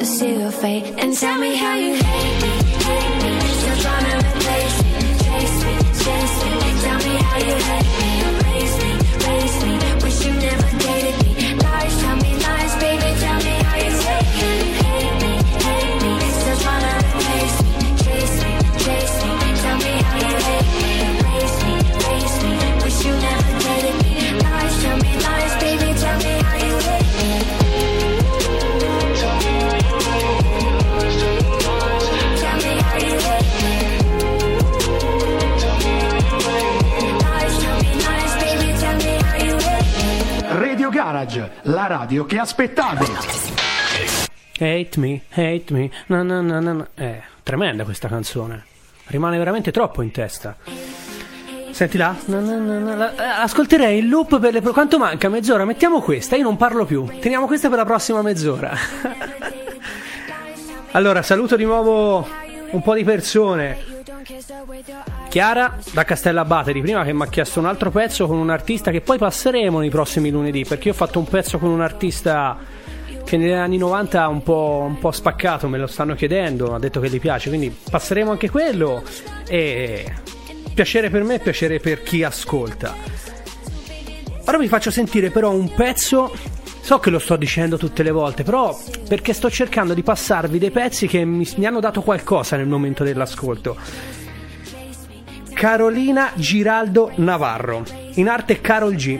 to 0.05 0.11
see 0.11 0.39
your 0.39 0.51
fate 0.51 0.85
and 0.99 1.15
tell 1.17 1.39
me 1.39 1.57
how 1.57 1.77
you 1.77 1.95
hate 1.95 2.43
me, 2.43 2.49
hate 2.85 3.23
me. 3.23 3.41
Still 3.41 3.77
tryna 3.85 4.24
La 41.63 41.87
radio 41.87 42.25
che 42.27 42.39
aspettavi. 42.39 43.07
Hate 44.59 45.01
me, 45.01 45.23
hate 45.31 45.73
me. 45.73 45.91
Na, 46.07 46.23
na, 46.23 46.41
na, 46.41 46.61
na, 46.61 46.73
na. 46.73 46.87
Eh, 46.95 47.23
tremenda 47.43 47.85
questa 47.85 48.09
canzone. 48.09 48.65
Rimane 49.07 49.37
veramente 49.39 49.71
troppo 49.71 50.03
in 50.03 50.11
testa. 50.11 50.57
Senti 51.71 51.97
là? 51.99 52.15
Na, 52.27 52.39
na, 52.41 52.57
na, 52.57 52.95
la- 52.95 53.15
eh, 53.17 53.43
ascolterei 53.43 53.99
il 53.99 54.09
loop 54.09 54.39
per 54.39 54.53
le. 54.53 54.61
pro- 54.61 54.73
Quanto 54.73 54.97
manca? 54.99 55.29
Mezz'ora? 55.29 55.65
Mettiamo 55.65 56.01
questa, 56.01 56.37
io 56.37 56.45
non 56.45 56.57
parlo 56.57 56.85
più. 56.85 57.05
Teniamo 57.21 57.47
questa 57.47 57.69
per 57.69 57.79
la 57.79 57.85
prossima 57.85 58.23
mezz'ora. 58.23 58.73
allora, 60.93 61.23
saluto 61.23 61.57
di 61.57 61.65
nuovo 61.65 62.27
un 62.71 62.81
po' 62.83 62.95
di 62.95 63.03
persone. 63.05 63.94
Chiara 65.29 65.79
da 65.93 66.05
Castellabate 66.05 66.73
di 66.73 66.81
prima 66.81 67.05
che 67.05 67.13
mi 67.13 67.23
ha 67.23 67.27
chiesto 67.27 67.61
un 67.61 67.67
altro 67.67 67.91
pezzo 67.91 68.27
con 68.27 68.39
un 68.39 68.51
artista 68.51 68.91
che 68.91 69.01
poi 69.01 69.19
passeremo 69.19 69.79
nei 69.81 69.91
prossimi 69.91 70.31
lunedì 70.31 70.65
perché 70.65 70.89
io 70.89 70.95
ho 70.95 70.97
fatto 70.97 71.19
un 71.19 71.27
pezzo 71.27 71.59
con 71.59 71.69
un 71.69 71.81
artista 71.81 72.57
che 73.25 73.37
negli 73.37 73.53
anni 73.53 73.79
90 73.79 74.23
ha 74.23 74.29
un 74.29 74.43
po', 74.43 74.85
un 74.87 74.99
po' 74.99 75.11
spaccato, 75.11 75.69
me 75.69 75.79
lo 75.79 75.87
stanno 75.87 76.15
chiedendo, 76.15 76.75
ha 76.75 76.79
detto 76.79 77.01
che 77.01 77.09
gli 77.09 77.21
piace, 77.21 77.49
quindi 77.49 77.75
passeremo 77.91 78.31
anche 78.31 78.51
quello 78.51 79.03
e 79.49 80.13
piacere 80.75 81.11
per 81.11 81.25
me 81.25 81.39
piacere 81.39 81.81
per 81.81 82.03
chi 82.03 82.23
ascolta. 82.23 82.95
Ora 84.47 84.59
vi 84.59 84.69
faccio 84.69 84.91
sentire 84.91 85.31
però 85.31 85.51
un 85.51 85.73
pezzo, 85.73 86.33
so 86.81 86.99
che 86.99 87.11
lo 87.11 87.19
sto 87.19 87.37
dicendo 87.37 87.79
tutte 87.79 88.03
le 88.03 88.11
volte, 88.11 88.43
però 88.45 88.79
perché 89.09 89.33
sto 89.33 89.51
cercando 89.51 89.95
di 89.95 90.03
passarvi 90.03 90.59
dei 90.59 90.71
pezzi 90.71 91.07
che 91.07 91.25
mi, 91.25 91.49
mi 91.57 91.67
hanno 91.67 91.81
dato 91.81 92.03
qualcosa 92.03 92.57
nel 92.57 92.67
momento 92.67 93.05
dell'ascolto. 93.05 93.77
Carolina 95.55 96.33
Giraldo 96.35 97.13
Navarro, 97.15 97.85
in 98.15 98.29
arte 98.29 98.61
Carol 98.61 98.97
G. 98.97 99.19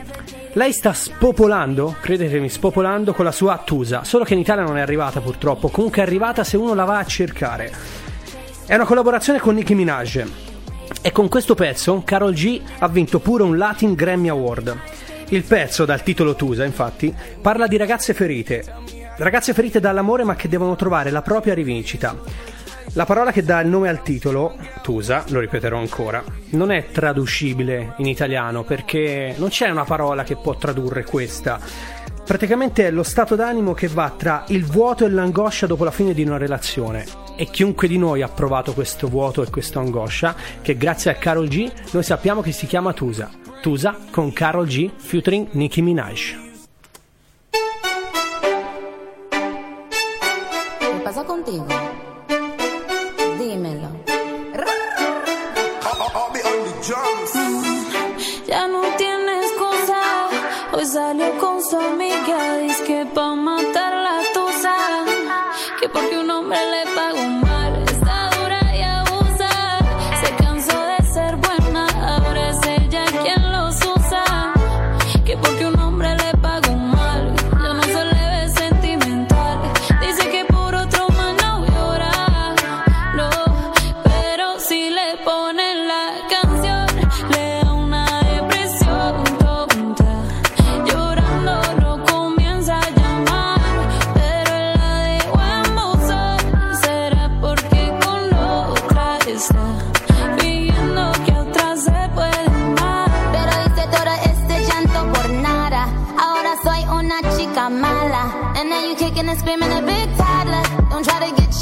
Lei 0.53 0.71
sta 0.73 0.93
spopolando, 0.93 1.95
credetemi, 1.99 2.49
spopolando 2.49 3.13
con 3.13 3.25
la 3.25 3.31
sua 3.31 3.61
Tusa, 3.65 4.03
solo 4.03 4.25
che 4.25 4.33
in 4.33 4.41
Italia 4.41 4.63
non 4.63 4.77
è 4.77 4.81
arrivata 4.81 5.21
purtroppo, 5.21 5.69
comunque 5.69 6.01
è 6.01 6.05
arrivata 6.05 6.43
se 6.43 6.57
uno 6.57 6.75
la 6.75 6.83
va 6.83 6.99
a 6.99 7.05
cercare. 7.05 7.71
È 8.67 8.75
una 8.75 8.85
collaborazione 8.85 9.39
con 9.39 9.55
Nicki 9.55 9.73
Minaj. 9.73 10.23
E 11.01 11.11
con 11.11 11.29
questo 11.29 11.55
pezzo 11.55 12.03
Carol 12.05 12.33
G 12.33 12.61
ha 12.79 12.87
vinto 12.89 13.19
pure 13.19 13.43
un 13.43 13.57
Latin 13.57 13.93
Grammy 13.93 14.27
Award. 14.27 14.77
Il 15.29 15.43
pezzo, 15.43 15.85
dal 15.85 16.03
titolo 16.03 16.35
Tusa, 16.35 16.65
infatti, 16.65 17.13
parla 17.41 17.65
di 17.65 17.77
ragazze 17.77 18.13
ferite. 18.13 18.63
Ragazze 19.17 19.53
ferite 19.53 19.79
dall'amore 19.79 20.25
ma 20.25 20.35
che 20.35 20.49
devono 20.49 20.75
trovare 20.75 21.09
la 21.09 21.21
propria 21.21 21.53
rivincita. 21.53 22.53
La 22.95 23.03
parola 23.03 23.33
che 23.33 23.43
dà 23.43 23.59
il 23.59 23.67
nome 23.67 23.89
al 23.89 24.01
titolo, 24.03 24.55
Tusa, 24.81 25.25
lo 25.27 25.41
ripeterò 25.41 25.77
ancora, 25.77 26.23
non 26.51 26.71
è 26.71 26.91
traducibile 26.93 27.95
in 27.97 28.05
italiano 28.05 28.63
perché 28.63 29.35
non 29.37 29.49
c'è 29.49 29.69
una 29.69 29.83
parola 29.83 30.23
che 30.23 30.37
può 30.37 30.55
tradurre 30.55 31.03
questa. 31.03 31.59
Praticamente 32.23 32.87
è 32.87 32.91
lo 32.91 33.03
stato 33.03 33.35
d'animo 33.35 33.73
che 33.73 33.89
va 33.89 34.13
tra 34.15 34.45
il 34.47 34.63
vuoto 34.63 35.05
e 35.05 35.09
l'angoscia 35.09 35.67
dopo 35.67 35.83
la 35.83 35.91
fine 35.91 36.13
di 36.13 36.23
una 36.23 36.37
relazione. 36.37 37.03
E 37.35 37.47
chiunque 37.47 37.89
di 37.89 37.97
noi 37.97 38.21
ha 38.21 38.29
provato 38.29 38.71
questo 38.71 39.09
vuoto 39.09 39.43
e 39.43 39.49
questa 39.49 39.81
angoscia, 39.81 40.33
che 40.61 40.77
grazie 40.77 41.11
a 41.11 41.15
Carol 41.15 41.49
G 41.49 41.69
noi 41.91 42.03
sappiamo 42.03 42.39
che 42.39 42.53
si 42.53 42.65
chiama 42.65 42.93
Tusa. 42.93 43.29
Tusa 43.59 43.97
con 44.09 44.31
Carol 44.31 44.67
G 44.67 44.89
featuring 44.95 45.49
Nicki 45.51 45.81
Minaj. 45.81 46.44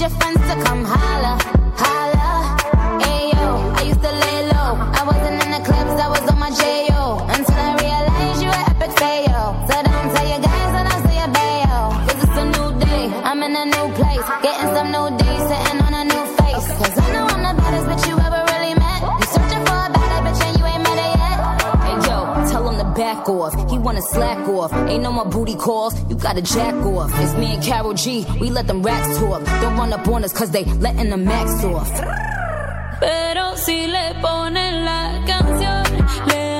Your 0.04 0.10
friends 0.20 0.42
to 0.50 0.62
come 0.66 0.84
holla. 0.84 1.63
Back 23.24 23.30
off. 23.30 23.72
He 23.72 23.78
wanna 23.78 24.02
slack 24.02 24.48
off. 24.48 24.74
Ain't 24.90 25.04
no 25.04 25.12
more 25.12 25.26
booty 25.26 25.56
calls. 25.56 25.94
You 26.10 26.16
gotta 26.16 26.42
jack 26.42 26.76
off. 26.86 27.12
It's 27.22 27.34
me 27.36 27.56
and 27.56 27.64
Carol 27.64 27.94
G. 27.94 28.26
We 28.40 28.50
let 28.50 28.68
them 28.68 28.82
rats 28.82 29.18
talk. 29.20 29.44
Don't 29.62 29.78
run 29.78 29.94
up 29.94 30.08
on 30.08 30.24
us 30.24 30.34
cause 30.34 30.52
they 30.52 30.66
letting 30.66 31.10
the 31.10 31.18
max 31.18 31.64
off. 31.64 31.90
Pero 33.00 33.56
si 33.56 33.88
le 33.88 34.14
ponen 34.22 34.86
la 34.86 35.24
canción, 35.26 35.84
le 36.28 36.53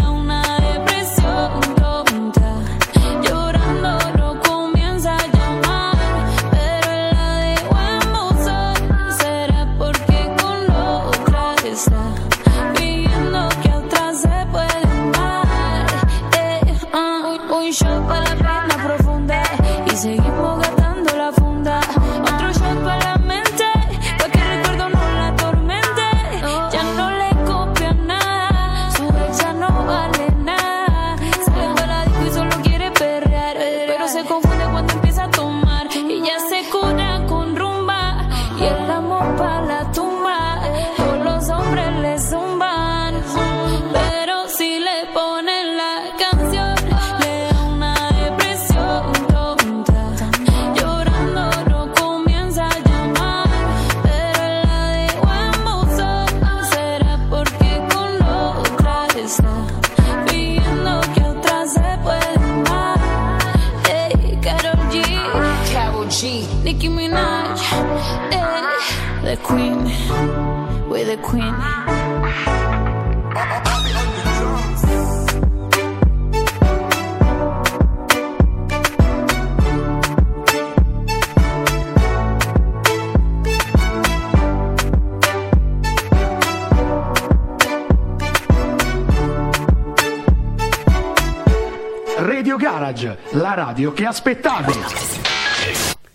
radio 93.74 93.92
che 93.92 94.06
aspettavi. 94.06 94.74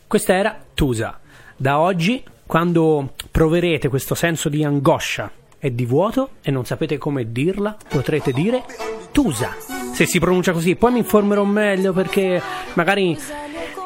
Questa 0.06 0.32
era 0.32 0.56
Tusa. 0.74 1.18
Da 1.56 1.80
oggi, 1.80 2.22
quando 2.46 3.14
proverete 3.32 3.88
questo 3.88 4.14
senso 4.14 4.48
di 4.48 4.62
angoscia 4.62 5.28
e 5.58 5.74
di 5.74 5.84
vuoto 5.84 6.30
e 6.40 6.52
non 6.52 6.64
sapete 6.64 6.98
come 6.98 7.32
dirla, 7.32 7.76
potrete 7.88 8.30
dire 8.32 8.62
Tusa. 9.10 9.56
Se 9.92 10.06
si 10.06 10.20
pronuncia 10.20 10.52
così, 10.52 10.76
poi 10.76 10.92
mi 10.92 10.98
informerò 10.98 11.42
meglio 11.42 11.92
perché 11.92 12.40
magari 12.74 13.18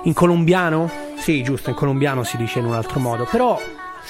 in 0.02 0.12
colombiano, 0.12 0.90
sì, 1.16 1.42
giusto, 1.42 1.70
in 1.70 1.76
colombiano 1.76 2.24
si 2.24 2.36
dice 2.36 2.58
in 2.58 2.66
un 2.66 2.74
altro 2.74 3.00
modo, 3.00 3.26
però 3.30 3.58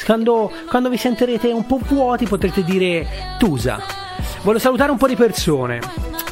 quando, 0.04 0.50
quando 0.68 0.88
vi 0.88 0.96
sentirete 0.96 1.52
un 1.52 1.66
po' 1.66 1.78
vuoti 1.80 2.26
potrete 2.26 2.64
dire 2.64 3.06
Tusa. 3.38 3.80
Voglio 4.42 4.58
salutare 4.58 4.90
un 4.90 4.98
po' 4.98 5.06
di 5.06 5.14
persone. 5.14 6.31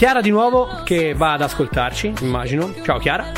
Chiara 0.00 0.22
di 0.22 0.30
nuovo 0.30 0.66
che 0.82 1.12
va 1.12 1.34
ad 1.34 1.42
ascoltarci, 1.42 2.14
immagino. 2.22 2.72
Ciao 2.82 2.96
Chiara. 2.96 3.32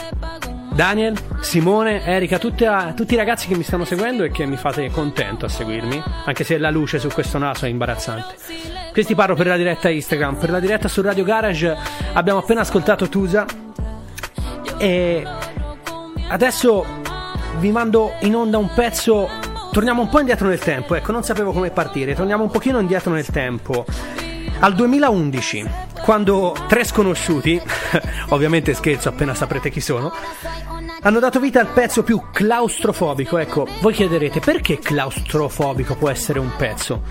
Daniel, 0.73 1.19
Simone, 1.41 2.05
Erika, 2.05 2.39
tutti, 2.39 2.65
tutti 2.95 3.15
i 3.15 3.17
ragazzi 3.17 3.49
che 3.49 3.57
mi 3.57 3.65
stanno 3.65 3.85
seguendo 3.85 4.23
e 4.23 4.31
che 4.31 4.47
mi 4.47 4.57
fate 4.57 4.89
contento 4.93 5.47
a 5.47 5.49
seguirmi, 5.49 6.01
anche 6.25 6.45
se 6.45 6.59
la 6.59 6.71
luce 6.71 7.01
su 7.01 7.09
questo 7.09 7.39
naso 7.39 7.67
è 7.67 7.69
imbarazzante. 7.69 8.37
Questi 8.93 9.17
parlo 9.17 9.35
per 9.35 9.49
la 9.49 9.57
diretta 9.57 9.91
Instagram, 9.91 10.37
per 10.37 10.51
la 10.51 10.61
diretta 10.61 10.87
su 10.87 11.03
Radio 11.03 11.25
Garage 11.25 11.77
abbiamo 12.13 12.39
appena 12.39 12.61
ascoltato 12.61 13.09
Tusa 13.09 13.45
e 14.79 15.27
adesso 16.29 16.87
vi 17.59 17.73
mando 17.73 18.13
in 18.21 18.37
onda 18.37 18.59
un 18.59 18.73
pezzo, 18.73 19.29
torniamo 19.73 20.03
un 20.03 20.09
po' 20.09 20.21
indietro 20.21 20.47
nel 20.47 20.61
tempo, 20.61 20.95
ecco, 20.95 21.11
non 21.11 21.25
sapevo 21.25 21.51
come 21.51 21.71
partire, 21.71 22.15
torniamo 22.15 22.45
un 22.45 22.51
pochino 22.53 22.79
indietro 22.79 23.13
nel 23.13 23.27
tempo. 23.27 23.85
Al 24.61 24.75
2011, 24.75 25.91
quando 26.03 26.55
tre 26.69 26.85
sconosciuti, 26.85 27.61
ovviamente 28.31 28.75
scherzo 28.75 29.09
appena 29.09 29.35
saprete 29.35 29.71
chi 29.71 29.81
sono, 29.81 30.13
hanno 31.03 31.19
dato 31.21 31.41
vita 31.41 31.61
al 31.61 31.69
pezzo 31.69 32.03
più 32.03 32.21
claustrofobico. 32.33 33.39
Ecco, 33.39 33.67
voi 33.81 33.93
chiederete 33.93 34.41
perché 34.41 34.79
claustrofobico 34.79 35.95
può 35.95 36.11
essere 36.11 36.39
un 36.39 36.51
pezzo? 36.57 37.03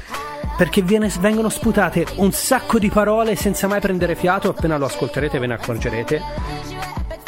Perché 0.57 0.81
viene- 0.81 1.11
vengono 1.19 1.49
sputate 1.49 2.05
un 2.15 2.31
sacco 2.31 2.77
di 2.79 2.89
parole 2.89 3.35
senza 3.35 3.67
mai 3.67 3.79
prendere 3.79 4.15
fiato, 4.15 4.49
appena 4.49 4.77
lo 4.77 4.85
ascolterete 4.85 5.39
ve 5.39 5.47
ne 5.47 5.53
accorgerete. 5.53 6.21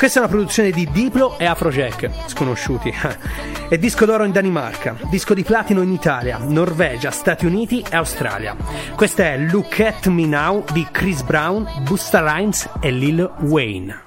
Questa 0.04 0.20
è 0.20 0.26
una 0.26 0.34
produzione 0.34 0.72
di 0.72 0.86
Diplo 0.92 1.39
e 1.39 1.46
Afrojack, 1.46 2.28
sconosciuti. 2.28 2.94
e 3.72 3.80
disco 3.80 4.04
d'oro 4.04 4.26
in 4.26 4.34
Danimarca, 4.34 4.98
disco 5.10 5.34
di 5.34 5.46
platino 5.46 5.82
in 5.82 5.94
Italia, 5.94 6.39
Norvegia, 6.39 7.10
Stati 7.10 7.46
Uniti 7.46 7.82
e 7.89 7.96
Australia. 7.96 8.54
Questa 8.98 9.24
è 9.24 9.38
Look 9.38 9.80
at 9.80 10.08
Me 10.08 10.26
Now 10.26 10.66
di 10.74 10.86
Chris 10.92 11.22
Brown, 11.22 11.66
Busta 11.84 12.20
Rhymes 12.20 12.70
e 12.82 12.92
Lil 12.92 13.32
Wayne. 13.44 14.04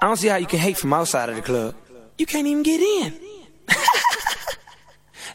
I 0.00 0.06
don't 0.06 0.16
see 0.16 0.30
how 0.30 0.36
you 0.36 0.46
can 0.46 0.60
hate 0.60 0.76
from 0.76 0.92
outside 0.92 1.28
of 1.28 1.34
the 1.34 1.42
club. 1.42 1.74
You 2.18 2.26
can't 2.26 2.46
even 2.46 2.62
get 2.62 2.78
in. 2.78 3.14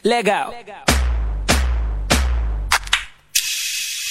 Leg 0.04 0.26
out. 0.30 0.54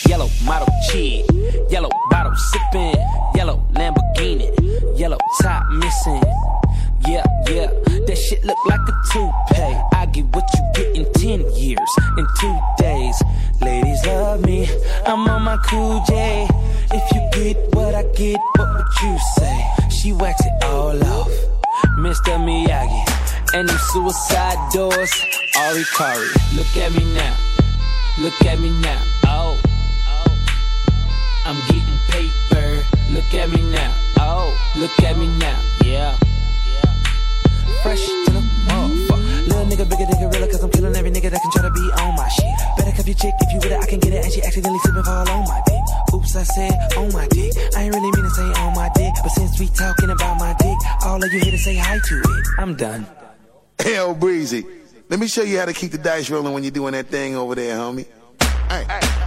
Yellow 0.07 0.29
model 0.45 0.67
cheese, 0.91 1.25
yellow 1.69 1.89
bottle 2.09 2.35
sipping, 2.35 2.95
yellow 3.35 3.63
Lamborghini, 3.73 4.49
yellow 4.97 5.17
top 5.41 5.67
missing. 5.69 6.23
Yeah, 7.07 7.23
yeah, 7.47 7.67
that 8.07 8.17
shit 8.17 8.43
look 8.43 8.57
like 8.65 8.81
a 8.81 8.93
toupee. 9.11 9.81
I 9.93 10.05
get 10.11 10.25
what 10.35 10.49
you 10.53 10.71
get 10.73 10.95
in 10.95 11.13
10 11.13 11.55
years, 11.55 11.91
in 12.17 12.27
two 12.39 12.59
days. 12.77 13.21
Ladies 13.61 14.05
love 14.05 14.43
me, 14.45 14.67
I'm 15.05 15.27
on 15.27 15.43
my 15.43 15.57
cool 15.57 16.03
J. 16.07 16.47
If 16.91 17.03
you 17.13 17.29
get 17.31 17.75
what 17.75 17.95
I 17.95 18.03
get, 18.13 18.39
what 18.57 18.73
would 18.75 18.93
you 19.03 19.17
say? 19.35 19.65
She 19.89 20.13
wax 20.13 20.41
it 20.45 20.63
all 20.63 21.01
off, 21.03 21.31
Mr. 21.97 22.37
Miyagi. 22.37 23.03
And 23.53 23.69
them 23.69 23.77
suicide 23.91 24.57
doors, 24.73 25.11
Ari 25.59 25.83
Kari. 25.95 26.27
Look 26.55 26.77
at 26.77 26.91
me 26.91 27.13
now, 27.13 27.35
look 28.19 28.41
at 28.45 28.59
me 28.59 28.69
now. 28.81 29.01
Oh, 29.27 29.56
I'm 31.47 31.55
getting 31.71 31.97
paper. 32.11 32.83
Look 33.09 33.33
at 33.33 33.49
me 33.49 33.63
now. 33.71 33.95
Oh, 34.19 34.51
look 34.75 34.91
at 34.99 35.17
me 35.17 35.27
now. 35.39 35.57
Yeah. 35.81 36.11
Fresh 37.81 38.05
to 38.05 38.31
the 38.35 38.43
motherfucker. 38.67 39.47
Little 39.47 39.65
nigga 39.65 39.87
bigger 39.87 40.11
than 40.11 40.19
gorilla, 40.19 40.47
cause 40.51 40.61
I'm 40.61 40.69
killing 40.71 40.93
every 40.93 41.09
nigga 41.09 41.31
that 41.31 41.41
can 41.41 41.51
try 41.51 41.61
to 41.63 41.71
be 41.71 41.87
on 42.03 42.15
my 42.17 42.27
shit. 42.27 42.51
Better 42.75 42.91
cuff 42.91 43.07
your 43.07 43.15
chick 43.15 43.33
if 43.39 43.53
you 43.53 43.59
with 43.59 43.71
it, 43.71 43.79
I 43.79 43.85
can 43.85 43.99
get 43.99 44.11
it. 44.11 44.25
And 44.25 44.33
she 44.33 44.43
accidentally 44.43 44.79
slipping 44.79 45.03
fall 45.03 45.29
on 45.29 45.47
my 45.47 45.63
dick. 45.65 46.13
Oops, 46.13 46.35
I 46.35 46.43
said 46.43 46.73
on 46.97 47.13
my 47.13 47.25
dick. 47.29 47.53
I 47.77 47.83
ain't 47.83 47.95
really 47.95 48.11
mean 48.11 48.25
to 48.25 48.29
say 48.29 48.43
on 48.59 48.75
my 48.75 48.91
dick. 48.93 49.13
But 49.23 49.29
since 49.29 49.57
we 49.57 49.67
talking 49.67 50.09
about 50.09 50.37
my 50.37 50.53
dick, 50.59 50.77
all 51.05 51.23
of 51.23 51.31
you 51.31 51.39
here 51.39 51.51
to 51.51 51.57
say 51.57 51.77
hi 51.77 51.97
to 51.97 52.15
it. 52.19 52.45
I'm 52.57 52.75
done. 52.75 53.07
Hell, 53.79 54.13
Breezy. 54.13 54.65
Let 55.07 55.21
me 55.21 55.27
show 55.27 55.43
you 55.43 55.59
how 55.59 55.65
to 55.65 55.73
keep 55.73 55.93
the 55.93 55.97
dice 55.97 56.29
rolling 56.29 56.51
when 56.51 56.63
you're 56.63 56.71
doing 56.71 56.91
that 56.91 57.07
thing 57.07 57.37
over 57.37 57.55
there, 57.55 57.77
homie. 57.77 58.05
Hey, 58.67 58.83
hey, 58.83 58.99
hey, 58.99 59.26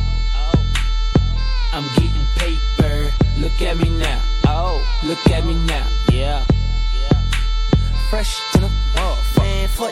I'm 1.73 1.83
getting 1.95 2.25
paper. 2.35 3.11
Look 3.37 3.61
at 3.61 3.77
me 3.77 3.89
now. 3.89 4.21
Oh. 4.45 4.81
Look 5.03 5.25
at 5.31 5.45
me 5.45 5.55
now. 5.65 5.87
Yeah. 6.11 6.43
Fresh 8.09 8.39
to 8.51 8.59
the 8.59 8.70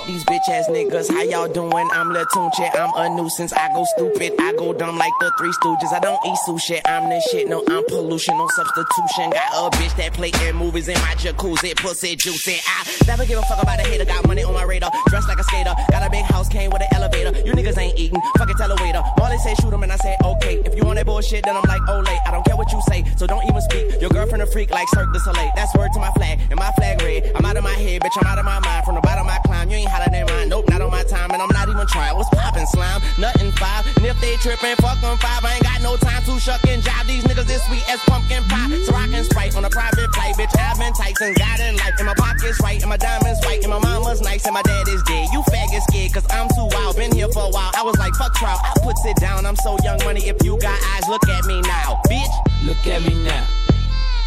these 0.10 0.26
bitch 0.26 0.50
ass 0.50 0.68
niggas. 0.70 1.08
How 1.12 1.22
y'all 1.22 1.48
doing? 1.48 1.88
I'm 1.94 2.12
Lil 2.12 2.26
Tunche. 2.34 2.68
I'm 2.74 2.92
a 2.96 3.16
nuisance. 3.16 3.54
I 3.54 3.72
go 3.74 3.86
stupid. 3.96 4.34
I 4.40 4.54
go 4.54 4.74
dumb 4.74 4.98
like 4.98 5.14
the 5.20 5.32
Three 5.38 5.52
Stooges. 5.62 5.94
I 5.94 6.00
don't 6.00 6.20
eat 6.26 6.38
sushi. 6.48 6.82
I'm 6.86 7.10
the 7.10 7.22
shit. 7.30 7.48
No, 7.48 7.64
I'm 7.68 7.86
pollution. 7.86 8.36
No 8.36 8.48
substitution. 8.48 9.30
Got 9.30 9.54
a 9.54 9.78
bitch 9.78 9.96
that 9.98 10.14
play 10.14 10.32
in 10.48 10.56
movies 10.56 10.88
in 10.88 10.96
my 11.06 11.14
jacuzzi. 11.22 11.76
Pussy 11.76 12.16
juicy. 12.16 12.58
I 12.68 12.90
never 13.06 13.26
give 13.26 13.38
a 13.38 13.44
fuck 13.44 13.62
about 13.62 13.80
a 13.80 13.84
hater. 13.84 14.06
Got 14.06 14.28
money 14.28 14.44
on 14.44 14.54
my 14.54 14.64
radar. 14.64 14.92
Dressed 15.08 15.28
like 15.28 15.38
a 15.38 15.44
skater. 15.44 15.76
Got 15.92 16.08
a 16.08 16.10
big 16.10 16.26
house. 16.26 16.50
Came 16.50 16.72
with 16.72 16.82
an 16.82 16.90
elevator. 16.94 17.32
You 17.46 17.54
niggas 17.54 17.78
ain't 17.78 17.98
eating. 18.00 18.20
Fucking 18.38 18.56
tell 18.56 18.72
a 18.72 18.82
waiter. 18.82 19.04
Marley 19.20 19.38
say 19.38 19.54
shoot 19.62 19.72
him 19.72 19.84
and 19.84 19.92
I 19.92 19.98
say 19.98 20.18
okay. 20.24 20.56
If 20.66 20.76
you 20.76 20.86
want 20.86 20.98
that 20.98 21.06
bullshit, 21.06 21.46
then 21.46 21.56
I'm 21.56 21.68
like, 21.68 21.82
oh 21.88 22.00
late. 22.00 22.20
I 22.26 22.32
don't 22.32 22.46
care 22.46 22.58
what 22.58 22.72
you 22.72 22.82
say. 22.90 23.06
So 23.18 23.28
don't 23.28 23.46
even 23.46 23.62
speak. 23.62 24.02
Your 24.02 24.10
girlfriend 24.10 24.42
a 24.42 24.48
freak 24.48 24.72
like 24.72 24.88
Cirque 24.90 25.14
du 25.14 25.20
Soleil. 25.20 25.52
That's 25.56 25.76
word 25.76 25.94
to 25.94 26.00
my 26.00 26.12
flag. 26.12 26.40
And 26.50 26.58
my 26.58 26.72
flag 26.72 27.00
red. 27.04 27.32
I'm 27.36 27.46
out 27.46 27.58
of 27.58 27.64
my 27.64 27.78
head, 27.78 28.02
bitch. 28.02 28.18
I'm 28.20 28.26
out 28.26 28.40
of 28.40 28.46
my 28.46 28.60
mind. 28.60 28.86
From 28.86 28.96
the 28.96 29.02
bottom 29.02 29.28
my 29.28 29.38
climb. 29.46 29.70
You 29.70 29.78
ain't 29.78 29.90
hotter 30.00 30.12
than 30.12 30.26
mine. 30.28 30.50
Nope, 30.50 30.70
not 30.70 30.82
on 30.82 30.92
my 30.92 31.04
time. 31.04 31.32
And 31.32 31.42
I'm 31.42 31.52
not 31.52 31.68
even 31.68 31.86
trying. 31.88 32.16
What's 32.16 32.30
poppin' 32.30 32.66
slime? 32.68 33.02
Nothing 33.18 33.52
five. 33.52 33.86
And 33.98 34.06
if 34.06 34.20
they 34.22 34.36
trippin', 34.38 34.76
fuck 34.78 35.00
them 35.02 35.18
five. 35.18 35.44
I 35.44 35.56
ain't 35.56 35.64
got 35.64 35.82
no 35.82 35.98
time 35.98 36.24
to 36.24 36.40
shuck 36.40 36.64
and 36.68 36.82
jive. 36.82 37.08
These 37.08 37.24
niggas 37.24 37.48
this 37.48 37.64
sweet 37.68 37.84
as 37.90 38.00
pumpkin 38.08 38.44
pie. 38.48 38.72
So 38.86 38.96
I 38.96 39.08
can 39.08 39.24
sprite 39.24 39.56
on 39.56 39.66
a 39.66 39.70
private 39.70 40.14
flight, 40.16 40.36
bitch. 40.36 40.56
I've 40.58 40.80
been 40.80 40.94
tights 40.94 41.22
and 41.22 41.36
got 41.36 41.60
in 41.60 41.76
life. 41.76 41.96
And 41.98 42.08
my 42.08 42.16
pockets 42.16 42.60
right, 42.62 42.80
and 42.80 42.90
my 42.90 42.98
diamonds 42.98 43.40
white, 43.46 43.62
and 43.64 43.72
my 43.72 43.80
mama's 43.80 44.22
nice, 44.22 44.46
and 44.46 44.54
my 44.54 44.64
dad 44.64 44.88
is 44.88 45.04
dead. 45.04 45.28
You 45.34 45.42
faggot 45.52 45.84
scared, 45.90 46.14
cause 46.14 46.26
I'm 46.30 46.48
too 46.50 46.68
wild. 46.72 46.96
Been 46.96 47.12
here 47.12 47.30
for 47.30 47.44
a 47.44 47.50
while. 47.50 47.72
I 47.76 47.84
was 47.84 47.98
like, 47.98 48.14
fuck 48.16 48.34
trial. 48.36 48.60
I 48.64 48.74
put 48.82 48.96
it 49.06 49.18
down. 49.18 49.46
I'm 49.46 49.58
so 49.58 49.78
young 49.84 50.00
money. 50.06 50.28
If 50.28 50.44
you 50.44 50.58
got 50.60 50.80
eyes, 50.96 51.08
look 51.10 51.28
at 51.28 51.46
me 51.46 51.62
now. 51.62 52.02
Bitch. 52.08 52.36
Look 52.64 52.86
at 52.88 53.02
me 53.04 53.24
now. 53.24 53.46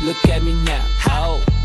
Look 0.02 0.24
at 0.28 0.42
me 0.42 0.54
now. 0.64 0.84
Oh. 1.08 1.61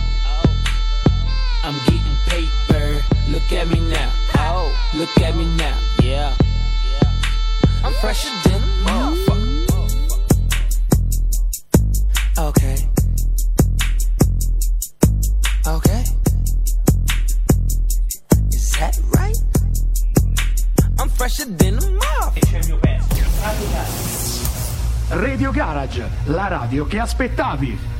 I'm 1.68 1.76
getting 1.80 2.16
paper. 2.28 3.04
Look 3.28 3.52
at 3.52 3.68
me 3.68 3.82
now. 3.90 4.10
Oh. 4.38 4.72
Look 4.96 5.10
at 5.20 5.36
me 5.36 5.44
now. 5.58 5.78
Yeah. 6.02 6.34
I'm 7.84 7.92
fresher 7.96 8.30
than 8.46 8.56
a 8.56 8.66
motherfucker. 8.86 9.68
Okay. 12.40 12.78
Okay. 15.68 16.04
Is 18.54 18.72
that 18.80 18.98
right? 19.18 19.36
I'm 21.00 21.10
fresher 21.10 21.46
than 21.46 21.80
a 21.80 21.82
motherfucker. 21.82 22.80
Radio 25.10 25.52
Garage, 25.52 26.02
la 26.28 26.48
radio 26.48 26.86
che 26.86 27.00
aspettavi. 27.00 27.97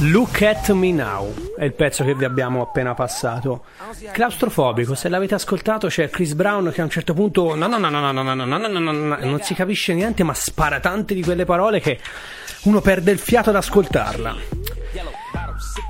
Look 0.00 0.42
at 0.42 0.70
me 0.72 0.92
now 0.92 1.32
è 1.56 1.64
il 1.64 1.72
pezzo 1.72 2.04
che 2.04 2.14
vi 2.14 2.26
abbiamo 2.26 2.60
appena 2.60 2.92
passato. 2.92 3.64
Claustrofobico, 4.12 4.94
se 4.94 5.08
l'avete 5.08 5.34
ascoltato 5.34 5.88
c'è 5.88 6.10
Chris 6.10 6.34
Brown 6.34 6.70
che 6.70 6.82
a 6.82 6.84
un 6.84 6.90
certo 6.90 7.14
punto 7.14 7.54
no 7.54 7.66
no 7.66 7.78
no 7.78 7.88
no 7.88 8.00
no 8.00 8.12
no 8.12 8.22
no 8.22 8.34
no 8.34 8.44
no 8.44 8.58
no 8.58 8.78
no 8.78 8.92
no 8.92 9.16
non 9.18 9.40
si 9.40 9.54
capisce 9.54 9.94
niente 9.94 10.22
ma 10.22 10.34
spara 10.34 10.80
tante 10.80 11.14
di 11.14 11.22
quelle 11.22 11.46
parole 11.46 11.80
che 11.80 11.98
uno 12.64 12.82
perde 12.82 13.10
il 13.10 13.18
fiato 13.18 13.48
ad 13.48 13.56
ascoltarla. 13.56 14.36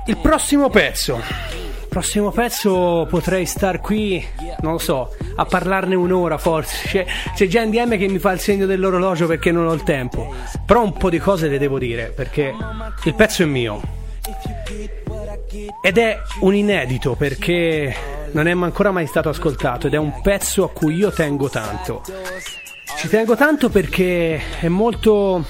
Il 0.05 0.17
prossimo 0.19 0.69
pezzo. 0.69 1.66
Prossimo 1.97 2.29
pezzo 2.29 3.07
potrei 3.09 3.47
star 3.47 3.81
qui, 3.81 4.23
non 4.59 4.73
lo 4.73 4.77
so, 4.77 5.15
a 5.35 5.45
parlarne 5.45 5.95
un'ora 5.95 6.37
forse. 6.37 6.87
C'è, 6.87 7.05
c'è 7.33 7.47
già 7.47 7.65
NDM 7.65 7.97
che 7.97 8.07
mi 8.07 8.19
fa 8.19 8.33
il 8.33 8.39
segno 8.39 8.67
dell'orologio 8.67 9.25
perché 9.25 9.51
non 9.51 9.65
ho 9.65 9.73
il 9.73 9.81
tempo. 9.81 10.31
Però 10.63 10.83
un 10.83 10.93
po' 10.93 11.09
di 11.09 11.17
cose 11.17 11.47
le 11.47 11.57
devo 11.57 11.79
dire 11.79 12.13
perché 12.15 12.53
il 13.03 13.15
pezzo 13.15 13.41
è 13.41 13.45
mio. 13.47 13.81
Ed 15.81 15.97
è 15.97 16.19
un 16.41 16.53
inedito 16.53 17.15
perché 17.15 17.95
non 18.31 18.47
è 18.47 18.51
ancora 18.51 18.91
mai 18.91 19.07
stato 19.07 19.29
ascoltato 19.29 19.87
ed 19.87 19.95
è 19.95 19.97
un 19.97 20.21
pezzo 20.21 20.65
a 20.65 20.69
cui 20.69 20.93
io 20.93 21.09
tengo 21.09 21.49
tanto. 21.49 22.03
Ci 22.95 23.07
tengo 23.07 23.35
tanto 23.35 23.69
perché 23.69 24.59
è 24.59 24.67
molto, 24.67 25.43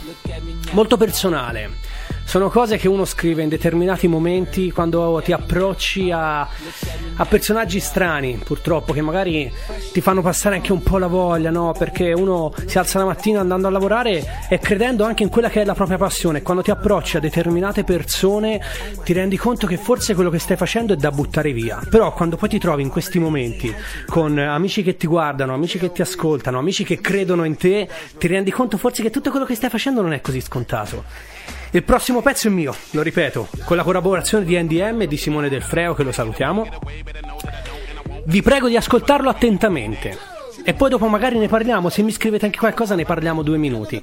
molto 0.72 0.96
personale. 0.96 1.87
Sono 2.28 2.50
cose 2.50 2.76
che 2.76 2.90
uno 2.90 3.06
scrive 3.06 3.42
in 3.42 3.48
determinati 3.48 4.06
momenti 4.10 4.70
quando 4.70 5.22
ti 5.24 5.32
approcci 5.32 6.12
a, 6.12 6.42
a 6.42 7.26
personaggi 7.26 7.80
strani, 7.80 8.38
purtroppo, 8.44 8.92
che 8.92 9.02
magari 9.02 9.50
ti 9.94 10.02
fanno 10.02 10.22
passare 10.22 10.56
anche 10.56 10.74
un 10.74 10.84
po' 10.84 10.98
la 10.98 11.08
voglia, 11.08 11.52
no? 11.52 11.74
Perché 11.76 12.12
uno 12.12 12.54
si 12.66 12.78
alza 12.78 13.00
la 13.00 13.06
mattina 13.06 13.40
andando 13.40 13.68
a 13.68 13.70
lavorare 13.70 14.46
e 14.50 14.60
credendo 14.60 15.06
anche 15.06 15.24
in 15.24 15.30
quella 15.30 15.50
che 15.50 15.62
è 15.62 15.66
la 15.66 15.74
propria 15.74 15.98
passione. 15.98 16.42
Quando 16.42 16.64
ti 16.64 16.70
approcci 16.70 17.16
a 17.16 17.22
determinate 17.22 17.86
persone 17.86 18.60
ti 19.06 19.14
rendi 19.14 19.38
conto 19.38 19.66
che 19.66 19.78
forse 19.78 20.14
quello 20.14 20.30
che 20.30 20.40
stai 20.40 20.58
facendo 20.58 20.92
è 20.92 20.98
da 20.98 21.12
buttare 21.12 21.54
via. 21.54 21.82
Però 21.90 22.12
quando 22.12 22.36
poi 22.36 22.50
ti 22.50 22.60
trovi 22.60 22.82
in 22.82 22.90
questi 22.90 23.20
momenti 23.20 23.74
con 24.06 24.38
amici 24.38 24.84
che 24.84 24.98
ti 24.98 25.08
guardano, 25.08 25.54
amici 25.54 25.80
che 25.80 25.94
ti 25.94 26.02
ascoltano, 26.02 26.60
amici 26.60 26.84
che 26.84 27.00
credono 27.00 27.46
in 27.46 27.56
te, 27.56 27.88
ti 28.18 28.28
rendi 28.28 28.52
conto 28.52 28.78
forse 28.78 29.02
che 29.02 29.12
tutto 29.12 29.32
quello 29.32 29.46
che 29.46 29.56
stai 29.56 29.70
facendo 29.70 30.02
non 30.02 30.12
è 30.12 30.20
così 30.20 30.42
scontato. 30.42 31.37
Il 31.72 31.84
prossimo 31.84 32.22
pezzo 32.22 32.48
è 32.48 32.52
mio, 32.52 32.74
lo 32.92 33.02
ripeto, 33.02 33.50
con 33.66 33.76
la 33.76 33.84
collaborazione 33.84 34.46
di 34.46 34.58
NDM 34.58 35.02
e 35.02 35.08
di 35.08 35.18
Simone 35.18 35.50
Del 35.50 35.62
Freo, 35.62 35.94
che 35.94 36.04
lo 36.04 36.12
salutiamo. 36.12 36.66
Vi 38.26 38.42
prego 38.42 38.68
di 38.68 38.78
ascoltarlo 38.78 39.30
attentamente. 39.30 40.18
E 40.64 40.74
poi 40.74 40.90
dopo 40.90 41.08
magari 41.08 41.38
ne 41.38 41.48
parliamo, 41.48 41.90
se 41.90 42.02
mi 42.02 42.12
scrivete 42.12 42.46
anche 42.46 42.58
qualcosa 42.58 42.96
ne 42.96 43.06
parliamo 43.06 43.42
due 43.42 43.58
minuti. 43.58 44.02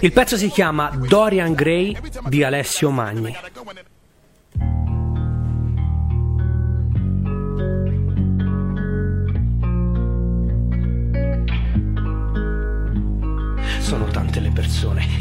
Il 0.00 0.12
pezzo 0.12 0.36
si 0.36 0.48
chiama 0.48 0.90
Dorian 0.94 1.54
Gray 1.54 1.96
di 2.26 2.42
Alessio 2.42 2.90
Magni. 2.90 3.36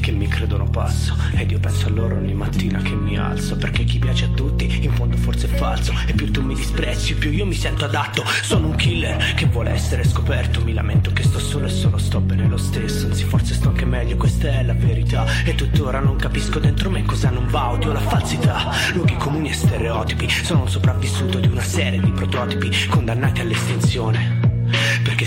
Che 0.08 0.13
mi 0.13 0.28
credono 0.30 0.70
pazzo. 0.70 1.17
Ed 1.36 1.52
io 1.52 1.60
penso 1.60 1.88
a 1.88 1.89
loro 1.89 2.15
ogni 2.15 2.34
mattina 2.34 2.80
che 2.80 2.96
mi 2.96 3.17
alzo 3.17 3.58
perché 3.58 3.84
chi 3.84 4.00
piace 4.00 4.24
a 4.24 4.30
tutti 4.30 4.86
in 4.86 4.93
fondo 4.93 5.17
forse 5.17 5.48
è 5.52 5.56
falso. 5.58 5.93
E 6.06 6.13
più 6.13 6.32
tu 6.32 6.41
mi 6.41 6.56
disprezzi 6.56 7.13
più 7.15 7.30
io 7.30 7.46
mi 7.46 7.54
sento 7.54 7.84
adatto. 7.84 8.24
Sono 8.41 8.67
un 8.67 8.76
killer 8.76 9.34
che 9.34 9.48
vuole 9.48 9.72
essere 9.72 10.06
scoperto. 10.06 10.63
Mi 10.63 10.72
lamento 10.72 11.12
che 11.12 11.24
sto 11.24 11.39
solo 11.39 11.65
e 11.65 11.70
solo 11.70 11.98
sto 11.98 12.22
bene 12.22 12.48
lo 12.48 12.56
stesso. 12.56 13.08
Anzi 13.08 13.26
forse 13.26 13.54
sto 13.54 13.67
anche 13.67 13.84
meglio 13.84 14.15
questa 14.15 14.48
è 14.48 14.63
la 14.63 14.74
verità. 14.74 15.26
E 15.43 15.56
tuttora 15.56 16.00
non 16.00 16.15
capisco 16.15 16.60
dentro 16.60 16.89
me 16.89 17.04
cosa 17.04 17.30
non 17.30 17.46
va. 17.48 17.72
Odio 17.72 17.91
la 17.91 18.00
falsità. 18.00 18.72
Luoghi 18.93 19.17
comuni 19.17 19.50
e 19.50 19.54
stereotipi 19.54 20.30
sono 20.30 20.62
un 20.62 20.70
sopravvissuto 20.70 21.39
di 21.39 21.48
una 21.48 21.63
serie 21.63 22.00
di 22.00 22.12
prototipi 22.12 22.72
condannati 22.88 23.41
all'estinzione 23.41 24.37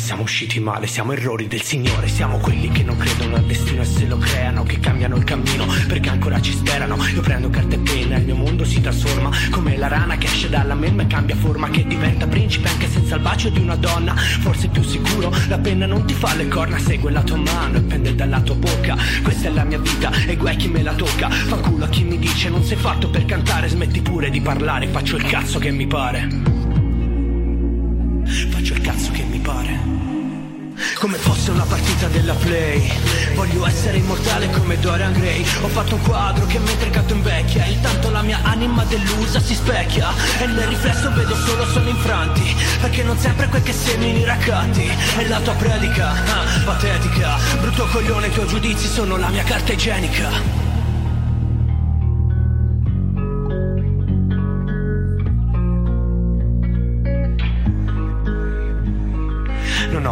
siamo 0.01 0.23
usciti 0.23 0.59
male, 0.59 0.87
siamo 0.87 1.13
errori 1.13 1.47
del 1.47 1.63
Signore, 1.63 2.09
siamo 2.09 2.39
quelli 2.39 2.69
che 2.71 2.83
non 2.83 2.97
credono 2.97 3.37
al 3.37 3.45
destino 3.45 3.83
e 3.83 3.85
se 3.85 4.07
lo 4.07 4.17
creano, 4.17 4.63
che 4.65 4.81
cambiano 4.81 5.17
il 5.17 5.25
cammino, 5.25 5.67
perché 5.87 6.09
ancora 6.09 6.41
ci 6.41 6.53
sperano. 6.53 6.97
Io 7.15 7.21
prendo 7.21 7.51
carta 7.51 7.75
e 7.75 7.79
penna, 7.79 8.17
il 8.17 8.25
mio 8.25 8.35
mondo 8.35 8.65
si 8.65 8.81
trasforma 8.81 9.31
come 9.51 9.77
la 9.77 9.89
rana 9.89 10.17
che 10.17 10.27
esce 10.27 10.49
dalla 10.49 10.75
melma 10.75 11.03
e 11.03 11.07
cambia 11.07 11.37
forma, 11.37 11.69
che 11.69 11.87
diventa 11.87 12.27
principe 12.27 12.69
anche 12.69 12.89
senza 12.89 13.15
il 13.15 13.21
bacio 13.21 13.51
di 13.51 13.61
una 13.61 13.77
donna. 13.77 14.17
Forse 14.17 14.69
più 14.69 14.83
sicuro, 14.83 15.33
la 15.49 15.59
penna 15.59 15.87
non 15.87 16.07
ti 16.07 16.15
fa 16.15 16.35
le 16.35 16.49
corna, 16.49 16.79
segue 16.79 17.11
la 17.11 17.23
tua 17.23 17.37
mano 17.37 17.77
e 17.77 17.83
pende 17.83 18.15
dalla 18.15 18.41
tua 18.41 18.55
bocca. 18.55 18.97
Questa 19.23 19.49
è 19.49 19.53
la 19.53 19.65
mia 19.65 19.79
vita 19.79 20.11
e 20.27 20.37
guai 20.37 20.57
chi 20.57 20.69
me 20.69 20.83
la 20.83 20.95
tocca. 20.95 21.29
Fa 21.29 21.57
culo 21.57 21.85
a 21.85 21.89
chi 21.89 22.05
mi 22.05 22.19
dice 22.19 22.49
non 22.49 22.65
sei 22.65 22.79
fatto 22.79 23.11
per 23.11 23.27
cantare, 23.27 23.69
smetti 23.69 24.01
pure 24.01 24.31
di 24.31 24.41
parlare, 24.41 24.89
faccio 24.89 25.17
il 25.17 25.25
cazzo 25.25 25.59
che 25.59 25.71
mi 25.71 25.87
pare. 25.87 26.29
Faccio 28.25 28.75
il 28.75 28.81
cazzo 28.81 29.11
che 29.13 29.25
mi 29.25 29.39
pare. 29.39 29.90
Come 30.95 31.17
fosse 31.17 31.51
una 31.51 31.65
partita 31.65 32.09
della 32.09 32.35
play. 32.35 32.91
Voglio 33.35 33.67
essere 33.67 33.97
immortale 33.99 34.51
come 34.51 34.79
Dorian 34.79 35.13
Gray. 35.13 35.45
Ho 35.63 35.69
fatto 35.69 35.95
un 35.95 36.03
quadro 36.03 36.47
che 36.47 36.59
mentre 36.59 36.91
canto 36.91 37.15
invecchia 37.15 37.65
Intanto 37.65 38.11
la 38.11 38.23
mia 38.23 38.41
anima 38.43 38.85
delusa 38.85 39.41
si 39.41 39.55
specchia. 39.55 40.09
E 40.39 40.47
nel 40.47 40.67
riflesso 40.67 41.13
vedo 41.13 41.35
solo 41.35 41.67
sono 41.67 41.89
infranti 41.89 42.55
Perché 42.81 43.03
non 43.03 43.19
sempre 43.19 43.49
quel 43.49 43.63
che 43.63 43.73
semini 43.73 44.25
raccatti 44.25 44.91
E 45.19 45.29
la 45.29 45.41
tua 45.41 45.55
predica, 45.55 46.11
ah, 46.11 46.45
patetica. 46.65 47.39
Brutto 47.61 47.87
coglione, 47.87 48.27
i 48.27 48.33
tuoi 48.33 48.47
giudizi 48.47 48.87
sono 48.87 49.17
la 49.17 49.29
mia 49.29 49.43
carta 49.43 49.73
igienica 49.73 50.70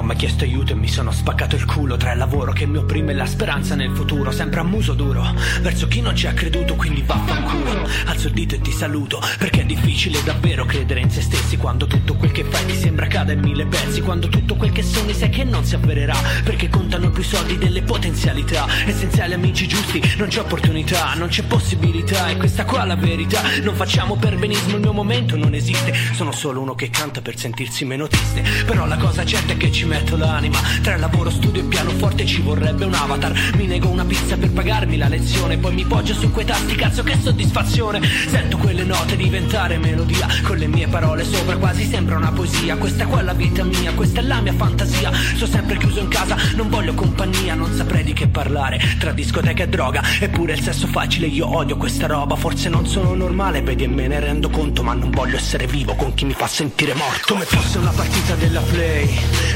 Ho 0.08 0.12
mai 0.12 0.20
chiesto 0.20 0.44
aiuto 0.44 0.72
e 0.72 0.74
mi 0.74 0.88
sono 0.88 1.10
spaccato 1.10 1.54
il 1.54 1.66
culo 1.66 1.98
tra 1.98 2.12
il 2.12 2.18
lavoro 2.18 2.52
che 2.52 2.64
mi 2.64 2.78
opprime 2.78 3.12
e 3.12 3.14
la 3.14 3.26
speranza 3.26 3.74
nel 3.74 3.94
futuro, 3.94 4.30
sempre 4.30 4.60
a 4.60 4.62
muso 4.62 4.94
duro, 4.94 5.22
verso 5.60 5.86
chi 5.86 6.00
non 6.00 6.16
ci 6.16 6.26
ha 6.26 6.32
creduto, 6.32 6.76
quindi 6.76 7.02
vaffanculo. 7.02 7.86
Alzo 8.06 8.28
il 8.28 8.32
dito 8.32 8.54
e 8.54 8.60
ti 8.62 8.72
saluto, 8.72 9.20
perché 9.36 9.60
è 9.60 9.64
difficile 9.66 10.22
davvero 10.22 10.64
credere 10.64 11.00
in 11.00 11.10
se 11.10 11.20
stessi 11.20 11.58
quando 11.58 11.86
tutto 11.86 12.14
quel 12.14 12.32
che 12.32 12.44
fai 12.44 12.64
ti 12.64 12.74
sembra 12.74 13.06
cada 13.06 13.32
in 13.32 13.40
mille 13.40 13.66
pezzi, 13.66 14.00
quando 14.00 14.28
tutto 14.28 14.54
quel 14.54 14.72
che 14.72 14.82
sogni 14.82 15.12
sai 15.12 15.28
che 15.28 15.44
non 15.44 15.62
si 15.66 15.74
avvererà, 15.74 16.16
perché 16.42 16.70
contano 16.70 17.10
più 17.10 17.22
soldi 17.22 17.58
delle 17.58 17.82
potenzialità, 17.82 18.66
essenziali 18.86 19.34
amici 19.34 19.68
giusti, 19.68 20.00
non 20.16 20.28
c'è 20.28 20.40
opportunità, 20.40 21.12
non 21.16 21.28
c'è 21.28 21.42
possibilità, 21.42 22.28
e 22.28 22.38
questa 22.38 22.64
qua 22.64 22.82
la 22.86 22.96
verità, 22.96 23.42
non 23.60 23.74
facciamo 23.74 24.16
perbenismo, 24.16 24.76
il 24.76 24.80
mio 24.80 24.94
momento 24.94 25.36
non 25.36 25.52
esiste, 25.52 25.92
sono 26.14 26.32
solo 26.32 26.62
uno 26.62 26.74
che 26.74 26.88
canta 26.88 27.20
per 27.20 27.36
sentirsi 27.36 27.84
meno 27.84 28.06
triste, 28.06 28.42
però 28.64 28.86
la 28.86 28.96
cosa 28.96 29.22
certa 29.26 29.52
è 29.52 29.56
che 29.58 29.70
ci 29.70 29.84
metto 29.84 29.96
l'anima. 30.16 30.58
Tra 30.82 30.96
lavoro, 30.96 31.30
studio 31.30 31.62
e 31.62 31.64
pianoforte 31.64 32.26
ci 32.26 32.40
vorrebbe 32.40 32.84
un 32.84 32.94
avatar. 32.94 33.32
Mi 33.56 33.66
nego 33.66 33.88
una 33.88 34.04
pizza 34.04 34.36
per 34.36 34.50
pagarmi 34.50 34.96
la 34.96 35.08
lezione 35.08 35.58
Poi 35.58 35.74
mi 35.74 35.84
poggio 35.84 36.14
su 36.14 36.30
quei 36.30 36.44
tasti, 36.44 36.74
cazzo 36.74 37.02
che 37.02 37.16
soddisfazione. 37.20 38.00
Sento 38.28 38.56
quelle 38.56 38.84
note 38.84 39.16
diventare 39.16 39.78
melodia 39.78 40.26
Con 40.42 40.56
le 40.56 40.66
mie 40.66 40.86
parole 40.88 41.24
sopra 41.24 41.56
quasi 41.56 41.84
sembra 41.84 42.16
una 42.16 42.32
poesia. 42.32 42.76
Questa 42.76 43.06
qua 43.06 43.20
è 43.20 43.22
la 43.22 43.32
vita 43.32 43.64
mia, 43.64 43.92
questa 43.92 44.20
è 44.20 44.22
la 44.22 44.40
mia 44.40 44.52
fantasia. 44.52 45.10
Sto 45.12 45.46
sempre 45.46 45.76
chiuso 45.76 46.00
in 46.00 46.08
casa, 46.08 46.36
non 46.54 46.68
voglio 46.68 46.94
compagnia 46.94 47.54
Non 47.54 47.74
saprei 47.74 48.04
di 48.04 48.12
che 48.12 48.28
parlare. 48.28 48.80
Tra 48.98 49.12
discoteca 49.12 49.64
e 49.64 49.68
droga 49.68 50.02
Eppure 50.20 50.54
il 50.54 50.60
sesso 50.60 50.86
facile, 50.86 51.26
io 51.26 51.54
odio 51.54 51.76
questa 51.76 52.06
roba. 52.06 52.36
Forse 52.36 52.68
non 52.68 52.86
sono 52.86 53.14
normale, 53.14 53.62
vedi 53.62 53.84
e 53.84 53.88
me 53.88 54.06
ne 54.06 54.20
rendo 54.20 54.48
conto 54.50 54.82
Ma 54.82 54.94
non 54.94 55.10
voglio 55.10 55.36
essere 55.36 55.66
vivo 55.66 55.94
con 55.94 56.14
chi 56.14 56.24
mi 56.24 56.34
fa 56.34 56.46
sentire 56.46 56.94
morto. 56.94 57.34
Come 57.34 57.44
fosse 57.44 57.78
una 57.78 57.90
partita 57.90 58.34
della 58.34 58.60
play 58.60 59.08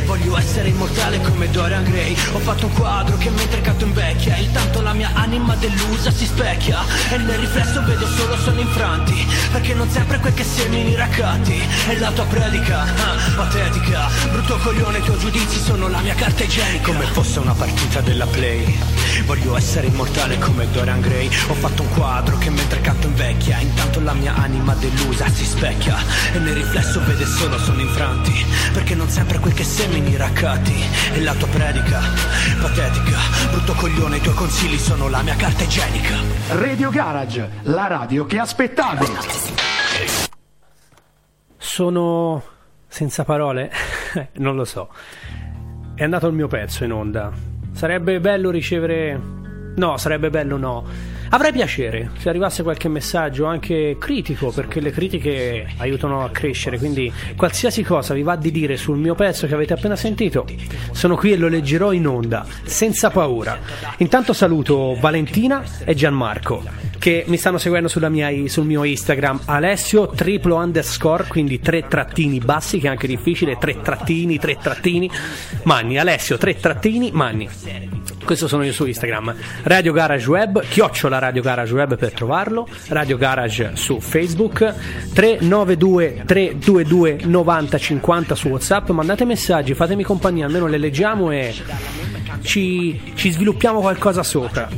Voglio 0.07 0.32
Voglio 0.33 0.47
essere 0.47 0.68
immortale 0.68 1.20
come 1.20 1.51
Dorian 1.51 1.85
Gray. 1.85 2.16
Ho 2.33 2.39
fatto 2.39 2.64
un 2.64 2.72
quadro 2.72 3.18
che 3.18 3.28
mentre 3.28 3.61
canto 3.61 3.85
invecchia 3.85 4.35
Intanto 4.37 4.80
la 4.80 4.95
mia 4.95 5.11
anima 5.12 5.55
delusa 5.57 6.11
si 6.11 6.24
specchia. 6.24 6.80
E 7.11 7.18
nel 7.18 7.39
riflesso 7.39 7.85
vedo 7.85 8.07
solo 8.07 8.39
sono 8.39 8.59
infranti 8.61 9.26
Perché 9.51 9.74
non 9.74 9.91
sempre 9.91 10.18
quel 10.20 10.33
che 10.33 10.43
semini 10.43 10.95
raccatti 10.95 11.61
E 11.89 11.99
la 11.99 12.11
tua 12.12 12.24
predica, 12.24 12.80
ah, 12.80 13.35
patetica. 13.37 14.09
Brutto 14.30 14.57
coglione, 14.57 14.99
i 14.99 15.03
tuoi 15.03 15.18
giudizi 15.18 15.61
sono 15.61 15.89
la 15.89 16.01
mia 16.01 16.14
carta 16.14 16.45
igienica. 16.45 16.87
Come 16.87 17.05
fosse 17.05 17.39
una 17.39 17.53
partita 17.53 18.01
della 18.01 18.26
play. 18.26 18.78
Voglio 19.26 19.55
essere 19.55 19.89
immortale 19.89 20.39
come 20.39 20.66
Dorian 20.70 21.03
Gray. 21.03 21.26
Ho 21.49 21.55
fatto 21.55 21.83
un 21.83 21.91
quadro 21.91 22.39
che 22.39 22.49
mentre 22.49 22.80
canto 22.80 23.07
invecchia 23.07 23.59
Intanto 23.59 24.01
la 24.01 24.14
mia 24.14 24.35
anima 24.35 24.74
delusa 24.76 25.28
si 25.28 25.45
specchia. 25.45 25.95
E 26.33 26.39
nel 26.39 26.55
riflesso 26.55 27.03
vede 27.05 27.26
solo 27.26 27.59
sono 27.59 27.83
infranti 27.83 28.47
Perché 28.72 28.95
non 28.95 29.11
sempre 29.11 29.39
quel 29.39 29.53
che 29.53 29.64
semini 29.64 30.16
raccatti 30.23 30.73
E 31.14 31.23
la 31.23 31.35
tua 31.35 31.49
predica, 31.49 32.01
patetica 32.61 33.18
Brutto 33.51 33.75
coglione, 33.75 34.18
i 34.18 34.20
tuoi 34.20 34.35
consigli 34.35 34.79
sono 34.79 35.09
la 35.09 35.23
mia 35.23 35.35
carta 35.35 35.64
igienica 35.64 36.16
Radio 36.51 36.91
Garage, 36.91 37.51
la 37.62 37.87
radio 37.87 38.25
che 38.27 38.39
aspettavi. 38.39 39.07
Sono 41.57 42.43
senza 42.87 43.25
parole? 43.25 43.70
non 44.35 44.55
lo 44.55 44.64
so. 44.64 44.91
È 45.95 46.05
andato 46.05 46.27
il 46.27 46.35
mio 46.35 46.47
pezzo 46.47 46.85
in 46.85 46.93
onda. 46.93 47.33
Sarebbe 47.73 48.20
bello 48.20 48.51
ricevere... 48.51 49.18
No, 49.77 49.97
sarebbe 49.97 50.29
bello 50.29 50.57
no. 50.59 50.85
Avrei 51.35 51.51
piacere 51.51 52.11
se 52.18 52.28
arrivasse 52.28 52.62
qualche 52.62 52.89
messaggio 52.89 53.47
anche 53.47 53.97
critico, 53.99 54.51
perché 54.51 54.80
le 54.80 54.91
critiche 54.91 55.66
aiutano 55.78 56.22
a 56.22 56.28
crescere, 56.28 56.76
quindi 56.76 57.11
qualsiasi 57.37 57.83
cosa 57.83 58.12
vi 58.12 58.22
va 58.22 58.37
di 58.37 58.51
dire 58.51 58.76
sul 58.76 58.99
mio 58.99 59.14
pezzo 59.14 59.47
che 59.47 59.55
avete 59.55 59.72
appena 59.72 59.97
sentito, 59.97 60.45
sono 60.91 61.16
qui 61.16 61.33
e 61.33 61.39
lo 61.39 61.49
leggerò 61.49 61.93
in 61.93 62.07
onda, 62.07 62.45
senza 62.64 63.09
paura. 63.09 63.59
Intanto 63.97 64.35
saluto 64.35 64.95
Valentina 65.01 65.64
e 65.87 65.95
Gianmarco, 65.95 66.62
che 67.03 67.25
mi 67.27 67.37
stanno 67.37 67.59
seguendo 67.59 67.91
mia, 68.11 68.31
sul 68.47 68.65
mio 68.65 68.85
Instagram, 68.85 69.41
Alessio 69.47 70.07
triplo 70.07 70.55
underscore, 70.55 71.25
quindi 71.27 71.59
tre 71.59 71.89
trattini 71.89 72.39
bassi, 72.39 72.79
che 72.79 72.87
è 72.87 72.91
anche 72.91 73.09
difficile, 73.09 73.59
tre 73.59 73.81
trattini, 73.83 74.39
tre 74.39 74.57
trattini, 74.63 75.11
Manni, 75.65 75.99
Alessio, 75.99 76.39
tre 76.39 76.55
trattini, 76.61 77.11
Manni. 77.11 77.49
Questo 78.25 78.47
sono 78.47 78.63
io 78.63 78.73
su 78.73 78.87
Instagram. 78.87 79.35
Radio 79.65 79.93
Garage 79.93 80.29
Web, 80.29 80.63
chiocciola 80.63 81.19
Radio 81.19 81.43
Garage 81.43 81.75
Web 81.75 81.99
per 81.99 82.13
trovarlo. 82.13 82.69
Radio 82.87 83.17
Garage 83.17 83.73
su 83.75 83.99
Facebook. 83.99 84.59
392 85.13 86.23
322 86.25 87.23
9050 87.25 88.35
su 88.37 88.47
WhatsApp. 88.47 88.91
Mandate 88.91 89.25
messaggi, 89.25 89.75
fatemi 89.75 90.05
compagnia, 90.05 90.47
almeno 90.47 90.69
le 90.69 90.79
leggiamo 90.79 91.33
e 91.33 91.53
ci, 92.41 93.12
ci 93.14 93.30
sviluppiamo 93.30 93.80
qualcosa 93.80 94.22
sopra. 94.22 94.68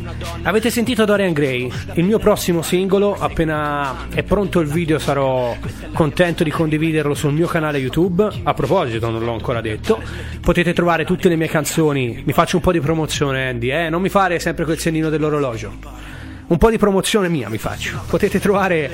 Avete 0.42 0.70
sentito 0.70 1.04
Dorian 1.04 1.32
Gray? 1.32 1.70
Il 1.94 2.04
mio 2.04 2.18
prossimo 2.18 2.62
singolo, 2.62 3.16
appena 3.18 4.08
è 4.12 4.22
pronto 4.22 4.60
il 4.60 4.68
video 4.68 4.98
sarò 4.98 5.56
contento 5.92 6.44
di 6.44 6.50
condividerlo 6.50 7.14
sul 7.14 7.32
mio 7.32 7.46
canale 7.46 7.78
YouTube. 7.78 8.28
A 8.42 8.54
proposito, 8.54 9.10
non 9.10 9.24
l'ho 9.24 9.32
ancora 9.32 9.60
detto, 9.60 10.02
potete 10.40 10.72
trovare 10.72 11.04
tutte 11.04 11.28
le 11.28 11.36
mie 11.36 11.48
canzoni. 11.48 12.22
Mi 12.24 12.32
faccio 12.32 12.56
un 12.56 12.62
po' 12.62 12.72
di 12.72 12.80
promozione, 12.80 13.48
Andy, 13.48 13.70
eh? 13.70 13.88
Non 13.88 14.02
mi 14.02 14.08
fare 14.08 14.38
sempre 14.38 14.64
quel 14.64 14.78
segno 14.78 15.08
dell'orologio. 15.08 16.12
Un 16.46 16.58
po' 16.58 16.68
di 16.68 16.76
promozione 16.76 17.28
mia 17.28 17.48
mi 17.48 17.56
faccio. 17.56 18.02
Potete 18.06 18.38
trovare 18.38 18.90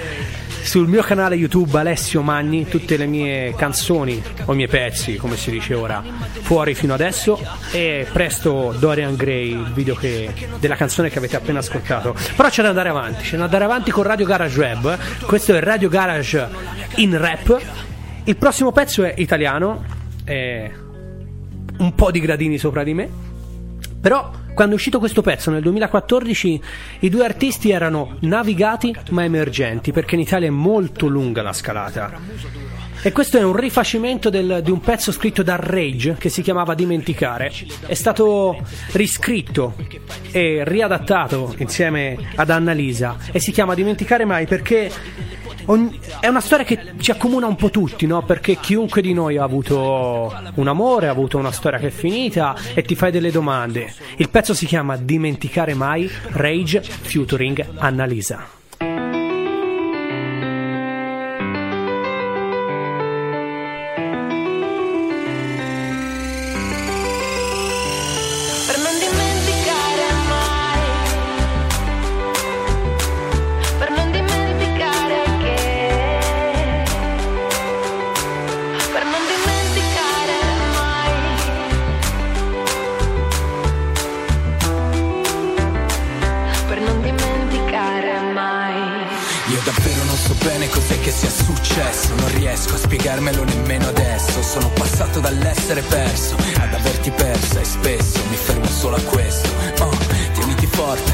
sul 0.62 0.86
mio 0.86 1.02
canale 1.02 1.34
YouTube 1.34 1.78
Alessio 1.78 2.22
Magni 2.22 2.68
tutte 2.68 2.96
le 2.96 3.06
mie 3.06 3.54
canzoni 3.56 4.22
o 4.44 4.52
i 4.52 4.56
miei 4.56 4.68
pezzi, 4.68 5.16
come 5.16 5.36
si 5.36 5.50
dice 5.50 5.74
ora, 5.74 6.02
fuori 6.42 6.74
fino 6.74 6.94
adesso 6.94 7.40
e 7.72 8.06
presto 8.12 8.74
Dorian 8.78 9.16
Gray, 9.16 9.50
il 9.50 9.72
video 9.72 9.94
che, 9.96 10.32
della 10.60 10.76
canzone 10.76 11.10
che 11.10 11.18
avete 11.18 11.36
appena 11.36 11.58
ascoltato. 11.58 12.14
Però 12.36 12.48
c'è 12.48 12.62
da 12.62 12.68
andare 12.68 12.88
avanti, 12.88 13.24
c'è 13.24 13.36
da 13.36 13.44
andare 13.44 13.64
avanti 13.64 13.90
con 13.90 14.04
Radio 14.04 14.26
Garage 14.26 14.58
Web. 14.58 14.98
Questo 15.26 15.54
è 15.54 15.60
Radio 15.60 15.88
Garage 15.88 16.48
in 16.96 17.18
rap. 17.18 17.60
Il 18.24 18.36
prossimo 18.36 18.70
pezzo 18.70 19.02
è 19.02 19.14
italiano, 19.16 19.84
è 20.22 20.70
un 21.78 21.94
po' 21.96 22.10
di 22.12 22.20
gradini 22.20 22.58
sopra 22.58 22.84
di 22.84 22.94
me. 22.94 23.08
Però 24.00 24.30
quando 24.54 24.74
è 24.74 24.76
uscito 24.76 24.98
questo 24.98 25.22
pezzo 25.22 25.50
nel 25.50 25.62
2014 25.62 26.62
i 27.00 27.08
due 27.08 27.24
artisti 27.24 27.70
erano 27.70 28.16
navigati 28.20 28.94
ma 29.10 29.24
emergenti 29.24 29.92
perché 29.92 30.14
in 30.16 30.20
Italia 30.22 30.48
è 30.48 30.50
molto 30.50 31.06
lunga 31.06 31.42
la 31.42 31.52
scalata. 31.52 32.18
E 33.02 33.12
questo 33.12 33.38
è 33.38 33.42
un 33.42 33.56
rifacimento 33.56 34.28
del- 34.28 34.60
di 34.62 34.70
un 34.70 34.80
pezzo 34.80 35.10
scritto 35.10 35.42
da 35.42 35.56
Rage 35.58 36.16
che 36.18 36.28
si 36.28 36.42
chiamava 36.42 36.74
Dimenticare. 36.74 37.50
È 37.86 37.94
stato 37.94 38.58
riscritto 38.92 39.74
e 40.30 40.62
riadattato 40.66 41.54
insieme 41.58 42.16
ad 42.34 42.50
Annalisa 42.50 43.16
e 43.32 43.40
si 43.40 43.52
chiama 43.52 43.72
Dimenticare 43.74 44.26
mai 44.26 44.46
perché 44.46 44.90
ogni- 45.70 45.98
è 46.20 46.26
una 46.26 46.40
storia 46.40 46.64
che 46.64 46.78
ci 46.98 47.10
accomuna 47.10 47.46
un 47.46 47.56
po' 47.56 47.70
tutti, 47.70 48.06
no? 48.06 48.22
Perché 48.22 48.56
chiunque 48.56 49.00
di 49.02 49.12
noi 49.12 49.36
ha 49.38 49.44
avuto 49.44 50.32
un 50.54 50.68
amore, 50.68 51.08
ha 51.08 51.10
avuto 51.10 51.38
una 51.38 51.52
storia 51.52 51.78
che 51.78 51.88
è 51.88 51.90
finita 51.90 52.54
e 52.74 52.82
ti 52.82 52.94
fai 52.94 53.10
delle 53.10 53.30
domande. 53.30 53.92
Il 54.16 54.28
pezzo 54.28 54.54
si 54.54 54.66
chiama 54.66 54.96
Dimenticare 54.96 55.74
mai 55.74 56.10
Rage 56.32 56.82
featuring 56.82 57.64
Annalisa. 57.78 59.09
So 90.30 90.44
bene 90.44 90.68
cos'è 90.68 91.00
che 91.00 91.10
sia 91.10 91.30
successo. 91.30 92.14
Non 92.14 92.28
riesco 92.34 92.74
a 92.74 92.78
spiegarmelo 92.78 93.44
nemmeno 93.44 93.88
adesso. 93.88 94.42
Sono 94.42 94.68
passato 94.70 95.20
dall'essere 95.20 95.82
perso 95.82 96.36
ad 96.58 96.72
averti 96.72 97.10
persa 97.10 97.60
E 97.60 97.64
spesso 97.64 98.20
mi 98.28 98.36
fermo 98.36 98.66
solo 98.66 98.96
a 98.96 99.02
questo. 99.02 99.48
Oh, 99.80 99.96
tieniti 100.34 100.66
forte 100.66 101.12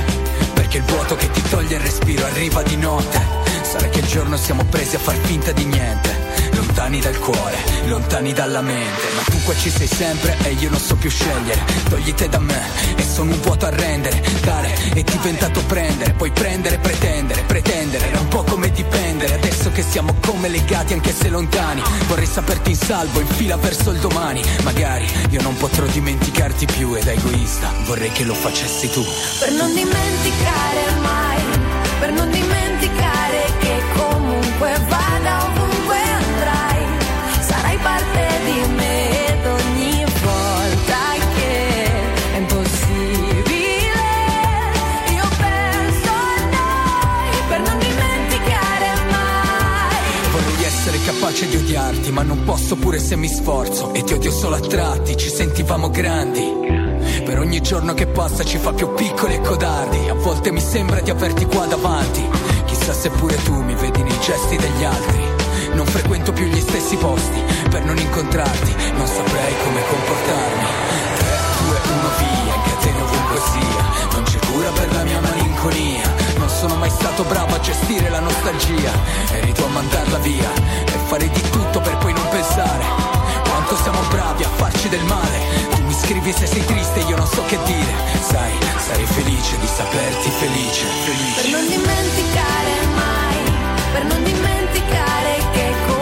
Perché 0.55 0.79
il 0.79 0.85
vuoto 0.85 1.17
che 1.17 1.31
ti 1.31 1.43
toglie 1.49 1.77
il 1.77 1.81
respiro 1.81 2.25
arriva 2.27 2.63
di 2.63 2.77
notte. 2.77 3.21
Sarà 3.63 3.89
che 3.89 4.01
il 4.01 4.07
giorno 4.07 4.37
siamo 4.37 4.65
presi 4.65 4.97
a 4.97 4.99
far 4.99 5.17
finta 5.17 5.53
di 5.53 5.65
niente 5.65 6.26
Lontani 6.57 7.01
dal 7.01 7.19
cuore, 7.19 7.57
lontani 7.85 8.33
dalla 8.33 8.63
mente. 8.63 9.07
Ma 9.15 9.23
tu 9.23 9.43
qua 9.45 9.55
ci 9.57 9.69
sei 9.69 9.87
sempre 9.87 10.39
e 10.43 10.53
io 10.53 10.71
non 10.71 10.81
so 10.81 10.97
più 10.97 11.11
scegliere. 11.11 11.61
Togli 11.89 12.15
te 12.15 12.31
da 12.31 12.39
me 12.39 12.63
e 12.97 13.03
sono 13.03 13.33
un 13.33 13.41
vuoto 13.43 13.67
a 13.67 13.71
rendere 13.71 14.23
Dare 14.43 14.73
è 14.95 15.03
diventato 15.03 15.61
prendere. 15.67 16.13
Poi 16.13 16.31
prendere, 16.31 16.79
pretendere, 16.79 17.43
pretendere 17.43 18.09
Era 18.09 18.21
un 18.21 18.29
po' 18.29 18.43
come 18.45 18.71
dipendere. 18.71 19.35
Adesso 19.35 19.71
che 19.73 19.83
siamo 19.83 20.15
come 20.25 20.49
legati 20.49 20.95
anche 20.95 21.13
se 21.13 21.29
lontani. 21.29 21.83
Vorrei 22.07 22.27
saperti 22.27 22.71
in 22.71 22.77
salvo, 22.77 23.21
in 23.21 23.27
fila 23.27 23.57
verso 23.57 23.91
il 23.91 23.99
domani. 23.99 24.43
Magari 24.63 25.07
io 25.31 25.43
non 25.43 25.57
potrò 25.57 25.85
dimenticarti 25.85 26.65
più 26.67 26.95
Ed 26.95 27.07
egoista. 27.07 27.71
Vorrei 27.85 28.11
che 28.13 28.25
lo 28.25 28.35
facessi 28.35 28.89
tu. 28.91 29.05
Per 29.41 29.53
non 29.53 29.75
dimenticare 29.75 31.01
mai, 31.03 31.43
per 31.99 32.13
non 32.13 32.31
dimenticare 32.31 33.53
che 33.59 33.83
comunque 33.95 34.16
capace 51.37 51.49
di 51.49 51.57
odiarti, 51.57 52.13
ma 52.13 52.23
non 52.23 52.45
posso 52.45 52.77
pure 52.77 52.99
se 52.99 53.15
mi 53.15 53.29
sforzo. 53.29 53.93
E 53.93 54.03
ti 54.03 54.15
odio 54.15 54.31
solo 54.31 54.57
a 54.57 54.61
tratti, 54.61 55.17
ci 55.17 55.29
sentivamo 55.29 55.91
grandi. 55.91 56.43
Per 57.25 57.39
ogni 57.39 57.61
giorno 57.61 57.93
che 57.93 58.07
passa 58.07 58.43
ci 58.43 58.57
fa 58.57 58.73
più 58.73 58.95
piccoli 58.95 59.35
e 59.35 59.41
codardi. 59.41 60.09
A 60.09 60.15
volte 60.15 60.51
mi 60.51 60.61
sembra 60.61 61.01
di 61.01 61.11
averti 61.11 61.45
qua 61.45 61.67
davanti. 61.67 62.25
Chissà 62.65 62.95
se 62.95 63.11
pure 63.11 63.37
tu 63.43 63.63
mi 63.63 63.75
vedi 63.75 64.03
nei 64.03 64.19
gesti 64.21 64.57
degli 64.57 64.85
altri. 64.85 65.25
Non 65.75 65.85
frequento 65.85 66.33
più 66.33 66.47
gli 66.47 66.61
stessi 66.61 66.97
posti 66.97 67.43
per 67.69 67.85
non 67.85 67.99
incontrarti, 67.99 68.75
non 68.97 69.07
saprei 69.07 69.55
come 69.63 69.81
comportarmi. 69.91 70.65
3, 71.19 71.27
2, 71.67 71.79
1, 71.93 72.09
via, 72.19 72.55
catene 72.65 73.01
ovunque 73.03 73.41
sia. 73.53 74.11
Non 74.13 74.23
c'è 74.23 74.39
cura 74.51 74.71
per 74.71 74.93
la 74.95 75.03
mia 75.05 75.21
malinconia. 75.21 76.15
Non 76.39 76.49
sono 76.49 76.77
mai 76.77 76.91
stato 76.91 77.25
bravo 77.25 77.55
a 77.55 77.61
gestire 77.61 78.09
la 78.09 78.21
nostalgia. 78.21 78.93
Eri 79.33 79.53
tu 79.53 79.63
a 79.63 79.69
mandarla 79.69 80.19
via 80.19 80.56
fare 81.07 81.29
di 81.29 81.41
tutto 81.51 81.81
per 81.81 81.97
poi 81.99 82.13
non 82.13 82.29
pensare. 82.29 82.85
Quanto 83.49 83.77
siamo 83.77 84.01
bravi 84.11 84.43
a 84.45 84.49
farci 84.49 84.89
del 84.89 85.05
male. 85.05 85.67
sorrivi 86.27 86.33
se 86.33 86.47
sei 86.47 86.65
triste 86.65 87.01
io 87.01 87.17
non 87.17 87.27
so 87.27 87.43
che 87.47 87.59
dire 87.65 87.95
Sai, 88.21 88.53
sarei 88.79 89.07
felice 89.07 89.59
di 89.59 89.67
saperti 89.67 90.31
felice, 90.31 90.85
felice 91.05 91.41
Per 91.43 91.51
non 91.51 91.67
dimenticare 91.67 92.73
mai, 92.95 93.39
per 93.93 94.05
non 94.05 94.23
dimenticare 94.25 95.37
che 95.53 95.71
comunque 95.71 95.96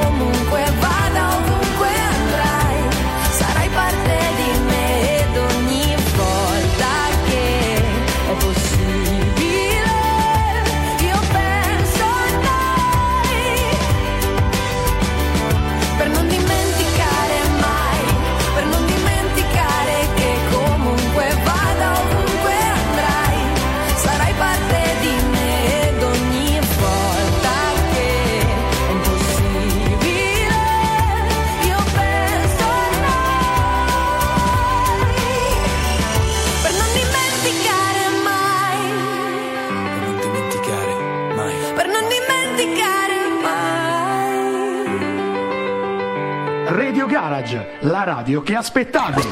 la 47.85 48.03
radio 48.03 48.43
che 48.43 48.55
aspettavi. 48.55 49.22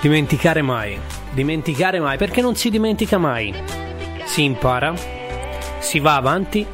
Dimenticare 0.00 0.62
mai. 0.62 0.98
Dimenticare 1.32 1.98
mai, 1.98 2.18
perché 2.18 2.42
non 2.42 2.54
si 2.54 2.68
dimentica 2.68 3.16
mai. 3.16 3.54
Si 4.24 4.44
impara, 4.44 4.92
si 5.78 6.00
va 6.00 6.16
avanti, 6.16 6.66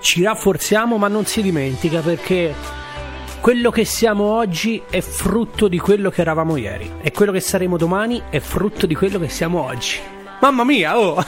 ci 0.00 0.22
rafforziamo, 0.22 0.96
ma 0.96 1.08
non 1.08 1.24
si 1.24 1.42
dimentica 1.42 2.00
perché 2.00 2.54
quello 3.40 3.70
che 3.70 3.84
siamo 3.84 4.24
oggi 4.24 4.80
è 4.88 5.00
frutto 5.00 5.66
di 5.66 5.78
quello 5.78 6.10
che 6.10 6.20
eravamo 6.20 6.56
ieri 6.56 6.88
e 7.00 7.10
quello 7.10 7.32
che 7.32 7.40
saremo 7.40 7.76
domani 7.76 8.22
è 8.30 8.38
frutto 8.38 8.86
di 8.86 8.94
quello 8.94 9.18
che 9.18 9.28
siamo 9.28 9.64
oggi. 9.64 10.21
Mamma 10.42 10.64
mia, 10.64 10.98
oh! 10.98 11.24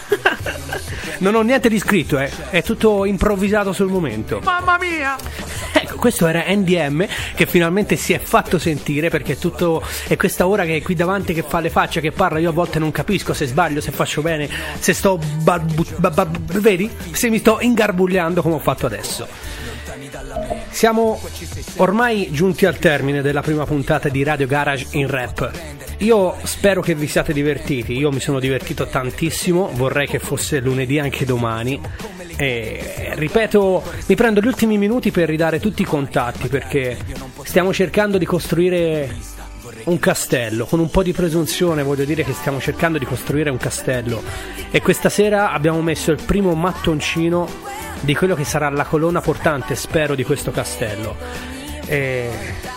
non 1.19 1.37
ho 1.37 1.43
niente 1.43 1.69
di 1.69 1.79
scritto, 1.79 2.19
eh. 2.19 2.29
è 2.51 2.65
tutto 2.65 3.05
improvvisato 3.05 3.73
sul 3.73 3.87
momento. 3.87 4.41
Mamma 4.43 4.77
mia! 4.77 5.17
Ecco, 5.73 5.99
questo 5.99 6.27
era 6.27 6.43
NDM 6.49 7.07
che 7.37 7.47
finalmente 7.47 7.95
si 7.95 8.13
è 8.13 8.19
fatto 8.19 8.59
sentire 8.59 9.11
perché 9.11 9.39
tutto 9.39 9.81
è 10.09 10.17
questa 10.17 10.49
ora 10.49 10.65
che 10.65 10.79
è 10.79 10.83
qui 10.83 10.97
davanti 10.97 11.33
che 11.33 11.45
fa 11.45 11.61
le 11.61 11.71
facce, 11.71 12.01
che 12.01 12.11
parla, 12.11 12.41
io 12.41 12.51
a 12.51 12.53
volte 12.53 12.81
non 12.81 12.91
capisco 12.91 13.33
se 13.33 13.47
sbaglio, 13.47 13.81
se 13.81 13.93
faccio 13.93 14.21
bene, 14.21 14.49
se 14.81 14.93
sto 14.93 15.17
barbu- 15.17 15.97
ba- 15.99 16.11
ba- 16.11 16.29
vedi? 16.55 16.91
Se 17.13 17.31
mi 17.31 17.39
sto 17.39 17.59
ingarbugliando 17.61 18.43
come 18.43 18.57
ho 18.57 18.59
fatto 18.59 18.87
adesso. 18.87 19.29
Siamo 20.71 21.21
ormai 21.77 22.31
giunti 22.33 22.67
al 22.67 22.79
termine 22.81 23.23
della 23.23 23.43
prima 23.43 23.65
puntata 23.65 24.09
di 24.09 24.25
Radio 24.25 24.49
Garage 24.49 24.89
in 24.91 25.07
Rap. 25.07 25.84
Io 25.99 26.37
spero 26.43 26.81
che 26.81 26.95
vi 26.95 27.07
siate 27.07 27.33
divertiti, 27.33 27.97
io 27.97 28.11
mi 28.11 28.21
sono 28.21 28.41
divertito 28.41 28.87
tantissimo, 28.87 29.71
vorrei 29.75 30.07
che 30.07 30.19
fosse 30.19 30.61
lunedì 30.61 30.99
anche 30.99 31.25
domani. 31.25 31.81
E 32.37 33.13
ripeto, 33.15 33.83
mi 34.07 34.15
prendo 34.17 34.41
gli 34.41 34.47
ultimi 34.47 34.77
minuti 34.77 35.11
per 35.11 35.29
ridare 35.29 35.61
tutti 35.61 35.83
i 35.83 35.85
contatti 35.85 36.49
perché 36.49 36.97
stiamo 37.45 37.73
cercando 37.73 38.19
di 38.19 38.25
costruire 38.25 39.15
un 39.85 39.99
castello. 39.99 40.67
Con 40.67 40.81
un 40.81 40.91
po' 40.91 41.03
di 41.03 41.13
presunzione 41.13 41.83
voglio 41.83 42.05
dire 42.05 42.25
che 42.25 42.33
stiamo 42.33 42.61
cercando 42.61 42.99
di 42.99 43.05
costruire 43.05 43.51
un 43.51 43.59
castello. 43.59 44.23
E 44.71 44.83
questa 44.83 45.09
sera 45.09 45.53
abbiamo 45.53 45.81
messo 45.81 46.11
il 46.11 46.21
primo 46.25 46.55
mattoncino 46.55 47.49
di 48.01 48.15
quello 48.15 48.35
che 48.35 48.45
sarà 48.45 48.69
la 48.69 48.85
colonna 48.85 49.21
portante, 49.21 49.75
spero, 49.75 50.15
di 50.15 50.25
questo 50.25 50.51
castello. 50.51 51.17
E... 51.87 52.74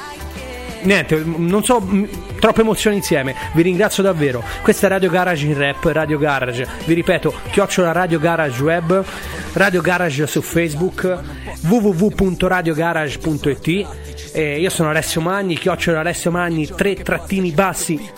Niente, 0.87 1.21
non 1.21 1.65
so, 1.65 1.85
troppe 2.39 2.61
emozioni 2.61 2.95
insieme. 2.95 3.35
Vi 3.53 3.61
ringrazio 3.61 4.01
davvero. 4.01 4.41
Questa 4.61 4.87
è 4.87 4.89
Radio 4.89 5.09
Garage 5.09 5.45
in 5.45 5.57
Rap, 5.57 5.83
Radio 5.83 6.17
Garage. 6.17 6.65
Vi 6.85 6.93
ripeto, 6.93 7.33
chiocciola 7.51 7.91
Radio 7.91 8.19
Garage 8.19 8.63
Web, 8.63 9.03
Radio 9.51 9.81
Garage 9.81 10.25
su 10.27 10.41
Facebook, 10.41 11.19
www.radiogarage.it. 11.63 13.87
E 14.31 14.61
io 14.61 14.69
sono 14.69 14.89
Alessio 14.89 15.19
Magni, 15.19 15.57
chiocciola 15.57 15.99
Alessio 15.99 16.31
Magni, 16.31 16.65
tre 16.67 16.95
trattini 16.95 17.51
bassi. 17.51 18.09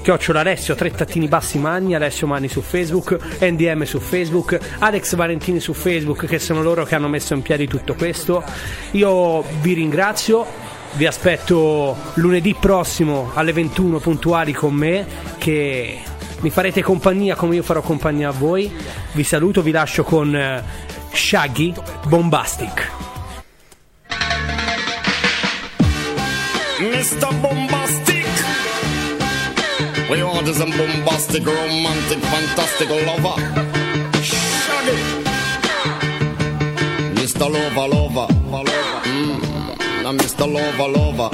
Chiocciola 0.00 0.38
Alessio, 0.40 0.76
tre 0.76 0.92
trattini 0.92 1.26
bassi 1.26 1.58
Magni, 1.58 1.96
Alessio 1.96 2.28
Magni 2.28 2.46
su 2.46 2.60
Facebook, 2.60 3.18
NDM 3.40 3.82
su 3.82 3.98
Facebook, 3.98 4.56
Alex 4.78 5.16
Valentini 5.16 5.58
su 5.58 5.74
Facebook, 5.74 6.26
che 6.26 6.38
sono 6.38 6.62
loro 6.62 6.84
che 6.84 6.94
hanno 6.94 7.08
messo 7.08 7.34
in 7.34 7.42
piedi 7.42 7.66
tutto 7.66 7.94
questo. 7.94 8.44
Io 8.92 9.42
vi 9.60 9.72
ringrazio, 9.72 10.68
vi 10.92 11.06
aspetto 11.06 11.96
lunedì 12.14 12.54
prossimo 12.58 13.30
alle 13.34 13.52
21 13.52 13.98
puntuali 13.98 14.52
con 14.52 14.74
me, 14.74 15.06
che 15.38 15.98
mi 16.40 16.50
farete 16.50 16.82
compagnia 16.82 17.34
come 17.34 17.56
io 17.56 17.62
farò 17.62 17.80
compagnia 17.80 18.28
a 18.28 18.32
voi. 18.32 18.70
Vi 19.12 19.22
saluto, 19.22 19.62
vi 19.62 19.70
lascio 19.70 20.02
con 20.04 20.34
eh, 20.34 20.62
Shaggy 21.12 21.74
Bombastic. 22.06 22.90
Mr. 26.80 27.34
Bombastic. 27.40 28.26
We 30.08 30.18
is 30.48 30.60
a 30.60 30.64
bombastic, 30.64 31.44
romantic, 31.44 32.18
fantastic 32.20 32.88
lover. 32.88 33.36
Shaggy. 34.22 35.28
Mr. 37.14 37.48
Lover, 37.48 37.88
lover. 37.88 38.26
Mm. 38.32 38.79
Now 40.10 40.16
Mr. 40.16 40.52
Lover, 40.52 40.88
lover. 40.88 41.30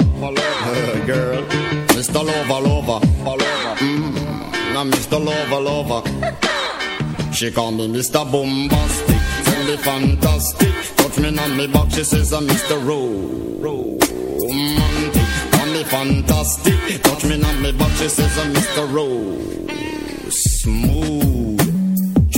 Girl. 1.07 1.41
Mr. 1.97 2.23
Lover, 2.23 2.61
lover. 2.61 2.99
Mm. 3.77 4.13
Now 4.71 4.83
Mr. 4.83 5.17
Lover, 5.17 5.59
lover. 5.59 6.03
She 7.33 7.51
call 7.51 7.71
me 7.71 7.87
Mr. 7.87 8.23
Bombastic. 8.31 9.17
Tell 9.45 9.63
me 9.65 9.77
fantastic. 9.77 10.75
Touch 10.95 11.17
me 11.17 11.35
on 11.39 11.57
me 11.57 11.65
back. 11.65 11.89
She 11.89 12.03
says 12.03 12.31
I'm 12.31 12.47
Mr. 12.47 12.77
Romantic. 13.63 15.23
Call 15.53 15.65
me 15.73 15.83
fantastic. 15.83 17.01
Touch 17.01 17.23
me 17.25 17.43
on 17.43 17.61
me 17.63 17.71
back. 17.71 17.91
She 17.97 18.09
says 18.09 18.37
I'm 18.37 18.53
Mr. 18.53 18.93
Rose. 18.93 20.61
Smooth. 20.61 21.36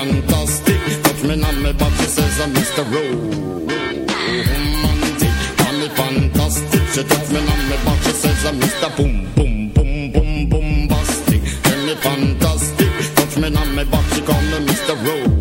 Fantastic. 0.00 0.80
Touch 1.02 1.22
me 1.24 1.34
on 1.44 1.62
my 1.62 1.72
back, 1.72 1.92
she 2.00 2.04
says 2.06 2.40
I'm 2.40 2.54
Mr. 2.54 2.82
Romantic. 2.90 4.08
Call 5.58 5.74
me 5.78 5.88
fantastic. 5.90 6.82
She 6.94 7.02
touch 7.04 7.28
me 7.30 7.38
on 7.38 7.68
my 7.68 7.76
back, 7.84 8.02
she 8.04 8.12
says 8.12 8.44
I'm 8.46 8.56
Mr. 8.60 8.88
Boom, 8.96 9.14
boom, 9.34 9.68
boom, 9.74 10.10
boom, 10.12 10.48
bombastic. 10.48 11.42
Tell 11.64 11.80
me 11.84 11.94
fantastic. 11.96 12.90
Touch 13.14 13.36
me 13.36 13.48
on 13.54 13.74
my 13.74 13.84
back, 13.84 14.04
she 14.14 14.22
call 14.22 14.40
me 14.40 14.58
Mr. 14.68 14.94
Ro- 15.04 15.36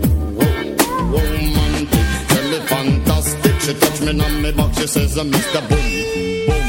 Romantic. 1.14 2.08
Tell 2.28 2.46
me 2.52 2.60
fantastic. 2.68 3.56
She 3.62 3.74
touch 3.76 4.02
me 4.02 4.10
on 4.26 4.42
my 4.42 4.52
back, 4.52 4.74
she 4.76 4.88
says 4.88 5.18
I'm 5.18 5.32
Mr. 5.32 5.62
Boom, 5.70 5.88
boom. 6.50 6.68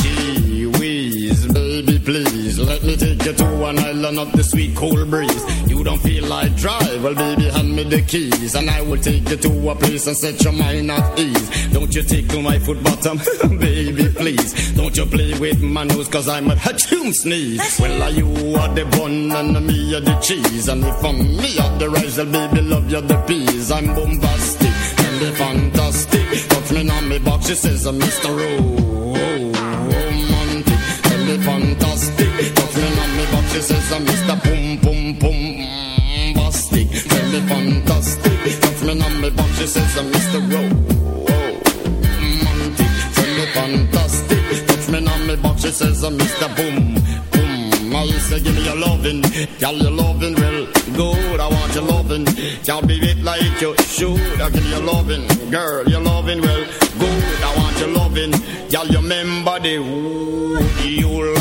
Gee 0.00 0.64
whiz, 0.78 1.46
baby, 1.52 1.98
please 1.98 2.58
let 2.58 2.82
me 2.82 2.96
take 2.96 3.22
you 3.22 3.34
to 3.34 3.64
an 3.66 3.78
island 3.80 4.18
of 4.18 4.32
the 4.32 4.42
sweet 4.42 4.74
cool 4.74 5.04
breeze. 5.04 5.44
Don't 5.86 6.00
feel 6.00 6.26
like 6.26 6.56
drive, 6.56 7.04
well, 7.04 7.14
baby, 7.14 7.48
hand 7.48 7.76
me 7.76 7.84
the 7.84 8.02
keys, 8.02 8.56
and 8.56 8.68
I 8.68 8.82
will 8.82 9.00
take 9.00 9.28
you 9.30 9.36
to 9.36 9.70
a 9.70 9.74
place 9.76 10.08
and 10.08 10.16
set 10.16 10.42
your 10.42 10.52
mind 10.52 10.90
at 10.90 11.16
ease. 11.16 11.68
Don't 11.68 11.94
you 11.94 12.02
tickle 12.02 12.42
my 12.42 12.58
foot 12.58 12.82
bottom, 12.82 13.18
baby, 13.60 14.08
please. 14.08 14.72
Don't 14.74 14.96
you 14.96 15.06
play 15.06 15.38
with 15.38 15.62
my 15.62 15.84
nose, 15.84 16.08
cause 16.08 16.28
I'm 16.28 16.50
a 16.50 16.56
hatchoon 16.56 17.14
sneeze. 17.14 17.78
Well, 17.78 18.02
are 18.02 18.10
you 18.10 18.26
are 18.56 18.74
the 18.74 18.84
bun 18.96 19.30
and 19.30 19.64
me 19.64 19.94
are 19.94 20.00
the 20.00 20.16
cheese, 20.16 20.66
and 20.66 20.82
if 20.84 21.04
I'm 21.04 21.18
me 21.36 21.56
are 21.56 21.78
the 21.78 21.88
rice, 21.88 22.16
well, 22.16 22.32
baby, 22.32 22.62
love 22.62 22.90
you 22.90 23.00
the 23.02 23.18
peas. 23.28 23.70
I'm 23.70 23.86
bombastic. 23.94 24.72
Tell 24.96 25.20
me 25.20 25.30
fantastic. 25.36 26.48
Touch 26.48 26.72
me 26.72 26.90
on 26.90 27.08
me 27.08 27.20
box, 27.20 27.46
she 27.46 27.54
says, 27.54 27.86
I'm 27.86 28.00
Mr. 28.00 28.36
Romantic. 28.36 29.05
She 33.56 33.62
says, 33.62 33.90
uh, 33.90 33.98
Mr. 34.00 34.36
Boom 34.44 34.76
Boom 34.84 35.18
Boom. 35.18 35.64
Bastic. 36.36 36.88
Tell 37.08 37.26
me 37.32 37.40
fantastic. 37.48 38.60
Touch 38.60 38.82
me 38.82 39.00
on 39.02 39.20
me 39.22 39.30
back, 39.30 39.50
she 39.54 39.66
says, 39.66 39.96
uh, 39.96 40.02
Mr. 40.12 40.40
Romantic. 40.52 40.92
Tell 43.16 43.32
me 43.38 43.46
fantastic. 43.56 44.66
Touch 44.66 44.88
me 44.90 44.98
on 45.08 45.26
me 45.26 45.36
back, 45.36 45.58
she 45.58 45.70
says, 45.70 46.04
uh, 46.04 46.10
Mr. 46.10 46.48
Boom 46.54 46.94
Boom. 47.32 47.96
I 47.96 47.98
say, 48.28 48.40
give 48.40 48.54
me 48.54 48.62
your 48.62 48.76
loving, 48.76 49.22
girl, 49.58 49.74
your 49.74 49.90
loving 49.90 50.34
well 50.34 50.66
good. 50.94 51.40
I 51.40 51.48
want 51.48 51.74
your 51.74 51.84
loving, 51.84 52.26
y'all 52.64 52.82
be 52.82 52.96
it 52.96 53.24
like 53.24 53.60
you 53.62 53.74
should. 53.78 54.20
I 54.38 54.50
give 54.50 54.64
you 54.66 54.70
your 54.72 54.82
loving, 54.82 55.26
girl, 55.50 55.88
your 55.88 56.00
loving 56.02 56.42
well 56.42 56.64
good. 56.98 57.42
I 57.42 57.56
want 57.56 57.78
your 57.78 57.88
loving, 57.88 58.34
y'all 58.68 58.86
remember 58.88 59.58
the 59.60 59.76
who 59.76 60.58
you 60.86 61.35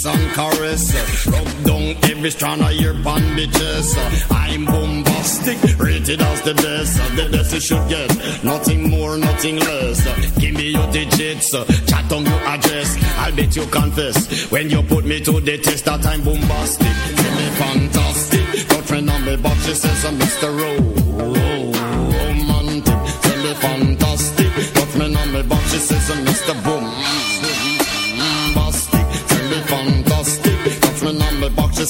kiss 0.00 0.06
and 0.06 0.32
caress. 0.32 1.26
Rub 1.26 1.64
down 1.64 1.96
every 2.10 2.30
strand 2.30 2.62
of 2.62 2.72
your 2.72 2.94
bandages. 2.94 3.96
I'm 4.30 4.64
bombastic, 4.64 5.58
rated 5.78 6.20
as 6.20 6.42
the 6.42 6.54
best. 6.54 7.16
The 7.16 7.28
best 7.30 7.54
you 7.54 7.60
should 7.60 7.88
get, 7.88 8.44
nothing 8.44 8.90
more, 8.90 9.16
nothing 9.16 9.58
less. 9.58 10.00
Give 10.38 10.54
me 10.54 10.70
your 10.70 10.90
digits, 10.92 11.50
chat 11.50 12.12
on 12.12 12.24
your 12.24 12.40
address. 12.46 12.96
I'll 13.18 13.34
bet 13.34 13.56
you 13.56 13.66
confess 13.66 14.50
when 14.50 14.70
you 14.70 14.82
put 14.82 15.04
me 15.04 15.20
to 15.20 15.40
the 15.40 15.58
test 15.58 15.84
that 15.84 16.06
I'm 16.06 16.22
bombastic. 16.24 16.94
Tell 17.20 17.34
me 17.36 17.48
fantastic. 17.62 18.68
Got 18.68 18.84
friend 18.84 19.10
on 19.10 19.24
me 19.24 19.36
back, 19.36 19.56
she 19.58 19.74
says 19.74 20.04
I'm 20.04 20.18
Mr. 20.18 20.48
Ro- 20.58 20.80
Romantic. 22.26 23.00
Tell 23.22 23.38
me 23.44 23.54
fantastic. 23.54 24.74
Got 24.74 24.88
friend 24.88 25.16
on 25.16 25.32
me 25.32 25.42
back, 25.42 25.64
she 25.68 25.78
says 25.78 26.10
I'm 26.10 26.24
Mr. 26.24 26.64
Boom. 26.64 26.79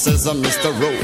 Says 0.01 0.25
I'm 0.25 0.41
Mr. 0.41 0.71
Ro- 0.81 0.97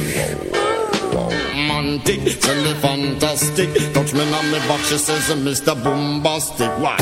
Romantic. 1.14 2.40
Tell 2.42 2.64
me 2.64 2.74
fantastic. 2.82 3.70
Touch 3.94 4.12
me 4.16 4.22
on 4.22 4.52
me 4.52 4.58
back, 4.68 4.80
she 4.86 4.98
says 4.98 5.30
uh, 5.30 5.34
I'm 5.34 5.46
Mr. 5.46 5.76
Bombastic. 5.84 6.72
Why? 6.80 6.98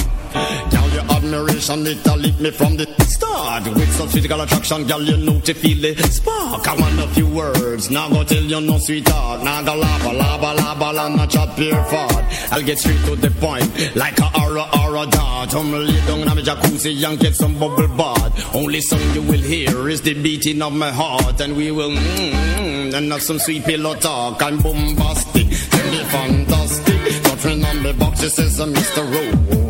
Admiration, 1.26 1.88
it 1.88 2.06
a 2.06 2.18
me 2.40 2.52
from 2.52 2.78
the 2.78 2.86
start. 3.06 3.64
With 3.74 3.92
some 3.94 4.08
physical 4.10 4.42
attraction, 4.42 4.86
girl, 4.86 5.02
you 5.02 5.18
know 5.18 5.40
to 5.40 5.56
feel 5.56 5.82
the 5.82 5.96
spark. 6.04 6.68
I 6.68 6.76
want 6.76 7.00
a 7.00 7.08
few 7.16 7.26
words, 7.26 7.90
now 7.90 8.08
go 8.10 8.24
tell 8.24 8.44
you 8.44 8.62
no 8.62 8.78
sweetheart. 8.78 9.44
Now 9.44 9.64
go 9.64 9.76
lava, 9.76 10.14
lava, 10.14 10.54
lava, 10.54 10.92
la, 10.94 11.08
not 11.10 11.32
chop 11.32 11.58
your 11.58 11.84
fart. 11.86 12.24
I'll 12.52 12.62
get 12.62 12.78
straight 12.78 13.04
to 13.06 13.16
the 13.16 13.32
point, 13.32 13.96
like 13.96 14.20
a 14.20 14.30
aura, 14.40 14.70
aura 14.80 15.08
dart. 15.08 15.56
I'm 15.56 15.72
lay 15.72 16.00
down 16.06 16.20
in 16.20 16.28
my 16.28 16.42
jacuzzi 16.44 17.04
and 17.04 17.20
get 17.20 17.34
some 17.34 17.58
bubble 17.58 17.88
bath. 17.98 18.56
Only 18.56 18.82
song 18.82 19.02
you 19.16 19.24
will 19.24 19.42
hear 19.42 19.90
is 19.90 20.04
the 20.04 20.14
beating 20.14 20.62
of 20.62 20.74
my 20.74 20.92
heart. 20.92 21.42
And 21.42 21.58
we 21.58 21.72
will, 21.72 21.90
mmm, 21.90 22.94
and 22.94 23.12
have 23.12 23.24
some 23.24 23.40
sweet 23.40 23.64
pillow 23.64 23.96
talk. 23.96 24.44
I'm 24.44 24.60
bombastic, 24.62 25.48
me 25.48 26.04
fantastic. 26.06 26.96
Friend 27.40 27.66
on 27.66 27.84
me 27.84 27.94
box, 27.94 28.22
she 28.22 28.30
says 28.30 28.60
I'm 28.60 28.74
Mr. 28.74 29.04
Rowe 29.12 29.65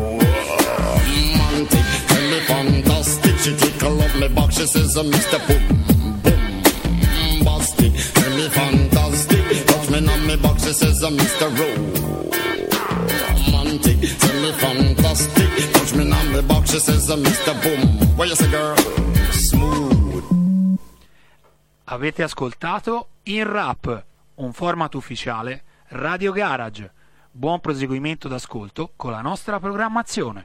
She 3.46 3.54
tickle 3.54 4.02
up 4.02 4.12
me 4.16 4.26
back. 4.26 4.50
She 4.50 4.66
says, 4.66 4.96
uh, 4.96 5.04
Mr. 5.04 5.38
Boom, 5.46 5.62
boom, 6.20 6.40
bastic. 7.46 7.92
Tell 8.12 8.30
me 8.34 8.48
fantastic. 8.48 9.38
Me 9.88 9.98
on 9.98 10.26
me 10.26 10.36
back. 10.36 10.58
She 10.58 10.72
says, 10.72 11.00
uh, 11.04 11.10
Mr. 11.10 11.46
Romantic. 13.46 14.00
Tell 14.18 14.40
me 14.42 14.50
fantastic. 14.50 15.48
Me 15.94 16.10
on 16.10 16.32
me 16.32 16.42
back. 16.42 16.66
She 16.66 16.80
says, 16.80 17.08
uh. 17.08 17.14
Boom. 17.62 18.16
What 18.16 18.28
you 18.28 18.34
say, 18.34 18.50
girl? 18.50 18.74
Avete 21.84 22.24
ascoltato 22.24 23.10
In 23.22 23.44
Rap, 23.48 24.04
un 24.34 24.52
format 24.52 24.92
ufficiale 24.94 25.62
Radio 25.90 26.32
Garage. 26.32 26.90
Buon 27.30 27.60
proseguimento 27.60 28.26
d'ascolto 28.26 28.90
con 28.96 29.12
la 29.12 29.20
nostra 29.20 29.60
programmazione. 29.60 30.44